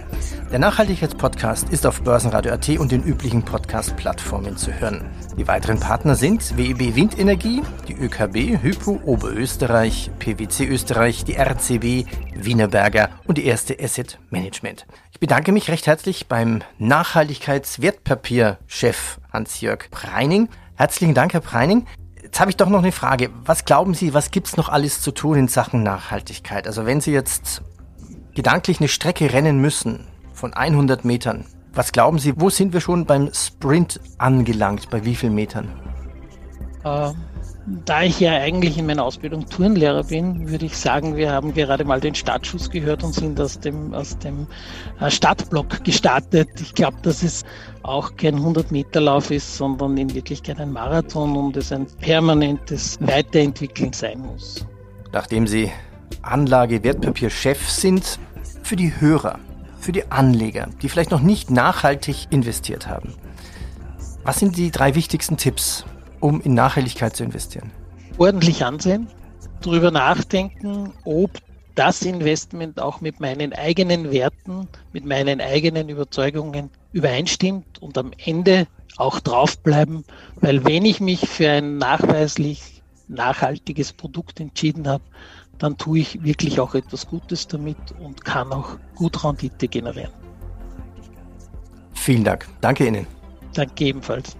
Der 0.50 0.58
Nachhaltigkeitspodcast 0.58 1.68
ist 1.68 1.84
auf 1.84 2.00
Börsenradio.at 2.00 2.66
und 2.78 2.92
den 2.92 3.02
üblichen 3.02 3.42
Podcast-Plattformen 3.42 4.56
zu 4.56 4.72
hören. 4.72 5.04
Die 5.36 5.46
weiteren 5.46 5.80
Partner 5.80 6.14
sind 6.14 6.56
WEB 6.56 6.96
Windenergie, 6.96 7.60
die 7.88 7.94
ÖKB, 7.94 8.62
Hypo 8.62 8.98
Oberösterreich, 9.04 10.10
PwC 10.18 10.66
Österreich, 10.66 11.24
die 11.24 11.36
RCB, 11.36 12.06
Wienerberger 12.34 13.10
und 13.26 13.36
die 13.36 13.44
erste 13.44 13.78
Asset 13.78 14.18
Management. 14.30 14.86
Ich 15.12 15.20
bedanke 15.20 15.52
mich 15.52 15.70
recht 15.70 15.86
herzlich 15.86 16.26
beim 16.26 16.62
Nachhaltigkeitswertpapierchef 16.78 19.20
Hans-Jörg 19.30 19.90
Preining. 19.90 20.48
Herzlichen 20.78 21.12
Dank, 21.12 21.34
Herr 21.34 21.40
Preining. 21.40 21.86
Jetzt 22.28 22.40
habe 22.40 22.50
ich 22.50 22.58
doch 22.58 22.68
noch 22.68 22.80
eine 22.80 22.92
Frage. 22.92 23.30
Was 23.46 23.64
glauben 23.64 23.94
Sie, 23.94 24.12
was 24.12 24.30
gibt 24.30 24.48
es 24.48 24.58
noch 24.58 24.68
alles 24.68 25.00
zu 25.00 25.12
tun 25.12 25.38
in 25.38 25.48
Sachen 25.48 25.82
Nachhaltigkeit? 25.82 26.66
Also 26.66 26.84
wenn 26.84 27.00
Sie 27.00 27.10
jetzt 27.10 27.62
gedanklich 28.34 28.80
eine 28.80 28.88
Strecke 28.88 29.32
rennen 29.32 29.62
müssen 29.62 30.06
von 30.34 30.52
100 30.52 31.06
Metern, 31.06 31.46
was 31.72 31.90
glauben 31.90 32.18
Sie, 32.18 32.38
wo 32.38 32.50
sind 32.50 32.74
wir 32.74 32.82
schon 32.82 33.06
beim 33.06 33.30
Sprint 33.32 33.98
angelangt? 34.18 34.90
Bei 34.90 35.06
wie 35.06 35.14
vielen 35.14 35.34
Metern? 35.34 35.70
Äh, 36.84 37.12
da 37.84 38.02
ich 38.02 38.20
ja 38.20 38.32
eigentlich 38.32 38.78
in 38.78 38.86
meiner 38.86 39.04
Ausbildung 39.04 39.46
Turnlehrer 39.46 40.04
bin, 40.04 40.48
würde 40.48 40.66
ich 40.66 40.76
sagen, 40.76 41.16
wir 41.16 41.32
haben 41.32 41.52
gerade 41.52 41.84
mal 41.84 42.00
den 42.00 42.14
Startschuss 42.14 42.70
gehört 42.70 43.04
und 43.04 43.14
sind 43.14 43.38
aus 43.40 43.60
dem, 43.60 43.92
aus 43.92 44.18
dem 44.18 44.46
äh, 45.00 45.10
Startblock 45.10 45.84
gestartet. 45.84 46.48
Ich 46.60 46.74
glaube, 46.74 46.96
dass 47.02 47.22
es 47.22 47.44
auch 47.82 48.16
kein 48.16 48.36
100-Meter-Lauf 48.36 49.30
ist, 49.30 49.56
sondern 49.56 49.96
in 49.96 50.14
Wirklichkeit 50.14 50.60
ein 50.60 50.72
Marathon 50.72 51.36
und 51.36 51.56
es 51.56 51.72
ein 51.72 51.86
permanentes 52.00 52.98
Weiterentwickeln 53.00 53.92
sein 53.92 54.20
muss. 54.20 54.66
Nachdem 55.12 55.46
Sie 55.46 55.70
Anlage-Wertpapier-Chef 56.22 57.68
sind, 57.68 58.18
für 58.62 58.76
die 58.76 58.98
Hörer, 59.00 59.38
für 59.80 59.92
die 59.92 60.10
Anleger, 60.10 60.68
die 60.82 60.88
vielleicht 60.88 61.10
noch 61.10 61.22
nicht 61.22 61.50
nachhaltig 61.50 62.26
investiert 62.30 62.88
haben. 62.88 63.14
Was 64.24 64.38
sind 64.38 64.56
die 64.56 64.70
drei 64.70 64.94
wichtigsten 64.94 65.36
Tipps, 65.36 65.86
um 66.20 66.40
in 66.40 66.54
Nachhaltigkeit 66.54 67.14
zu 67.16 67.24
investieren? 67.24 67.70
Ordentlich 68.18 68.64
ansehen, 68.64 69.08
darüber 69.60 69.90
nachdenken, 69.90 70.92
ob 71.04 71.30
das 71.74 72.02
Investment 72.02 72.80
auch 72.80 73.00
mit 73.00 73.20
meinen 73.20 73.52
eigenen 73.52 74.10
Werten, 74.10 74.68
mit 74.92 75.04
meinen 75.04 75.40
eigenen 75.40 75.88
Überzeugungen 75.88 76.70
übereinstimmt 76.92 77.80
und 77.80 77.96
am 77.96 78.10
Ende 78.24 78.66
auch 78.96 79.20
draufbleiben, 79.20 80.04
weil 80.40 80.64
wenn 80.64 80.84
ich 80.84 81.00
mich 81.00 81.20
für 81.28 81.48
ein 81.48 81.78
nachweislich 81.78 82.82
nachhaltiges 83.06 83.92
Produkt 83.92 84.40
entschieden 84.40 84.88
habe, 84.88 85.04
dann 85.58 85.76
tue 85.76 86.00
ich 86.00 86.22
wirklich 86.24 86.58
auch 86.58 86.74
etwas 86.74 87.06
Gutes 87.06 87.46
damit 87.46 87.76
und 88.00 88.24
kann 88.24 88.52
auch 88.52 88.76
gut 88.96 89.24
Rendite 89.24 89.68
generieren. 89.68 90.12
Vielen 91.94 92.24
Dank. 92.24 92.48
Danke 92.60 92.86
Ihnen. 92.86 93.06
Danke 93.54 93.84
ebenfalls. 93.84 94.36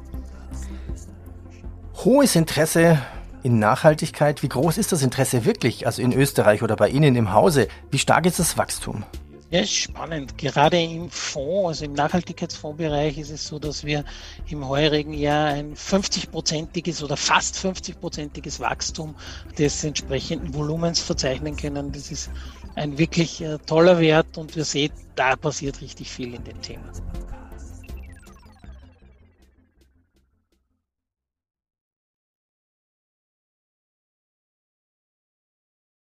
Hohes 2.08 2.36
Interesse 2.36 2.98
in 3.42 3.58
Nachhaltigkeit. 3.58 4.42
Wie 4.42 4.48
groß 4.48 4.78
ist 4.78 4.92
das 4.92 5.02
Interesse 5.02 5.44
wirklich? 5.44 5.84
Also 5.84 6.00
in 6.00 6.14
Österreich 6.14 6.62
oder 6.62 6.74
bei 6.74 6.88
Ihnen 6.88 7.16
im 7.16 7.34
Hause? 7.34 7.68
Wie 7.90 7.98
stark 7.98 8.24
ist 8.24 8.38
das 8.38 8.56
Wachstum? 8.56 9.04
Ja, 9.50 9.62
spannend. 9.66 10.38
Gerade 10.38 10.80
im 10.80 11.10
Fonds, 11.10 11.68
also 11.68 11.84
im 11.84 11.92
Nachhaltigkeitsfondsbereich 11.92 13.18
ist 13.18 13.28
es 13.30 13.46
so, 13.46 13.58
dass 13.58 13.84
wir 13.84 14.06
im 14.48 14.66
heurigen 14.66 15.12
Jahr 15.12 15.48
ein 15.48 15.74
50-prozentiges 15.74 17.04
oder 17.04 17.18
fast 17.18 17.56
50-prozentiges 17.56 18.58
Wachstum 18.58 19.14
des 19.58 19.84
entsprechenden 19.84 20.54
Volumens 20.54 21.00
verzeichnen 21.00 21.58
können. 21.58 21.92
Das 21.92 22.10
ist 22.10 22.30
ein 22.74 22.96
wirklich 22.96 23.42
äh, 23.42 23.58
toller 23.66 24.00
Wert 24.00 24.38
und 24.38 24.56
wir 24.56 24.64
sehen, 24.64 24.92
da 25.14 25.36
passiert 25.36 25.82
richtig 25.82 26.10
viel 26.10 26.32
in 26.32 26.44
dem 26.44 26.62
Thema. 26.62 26.90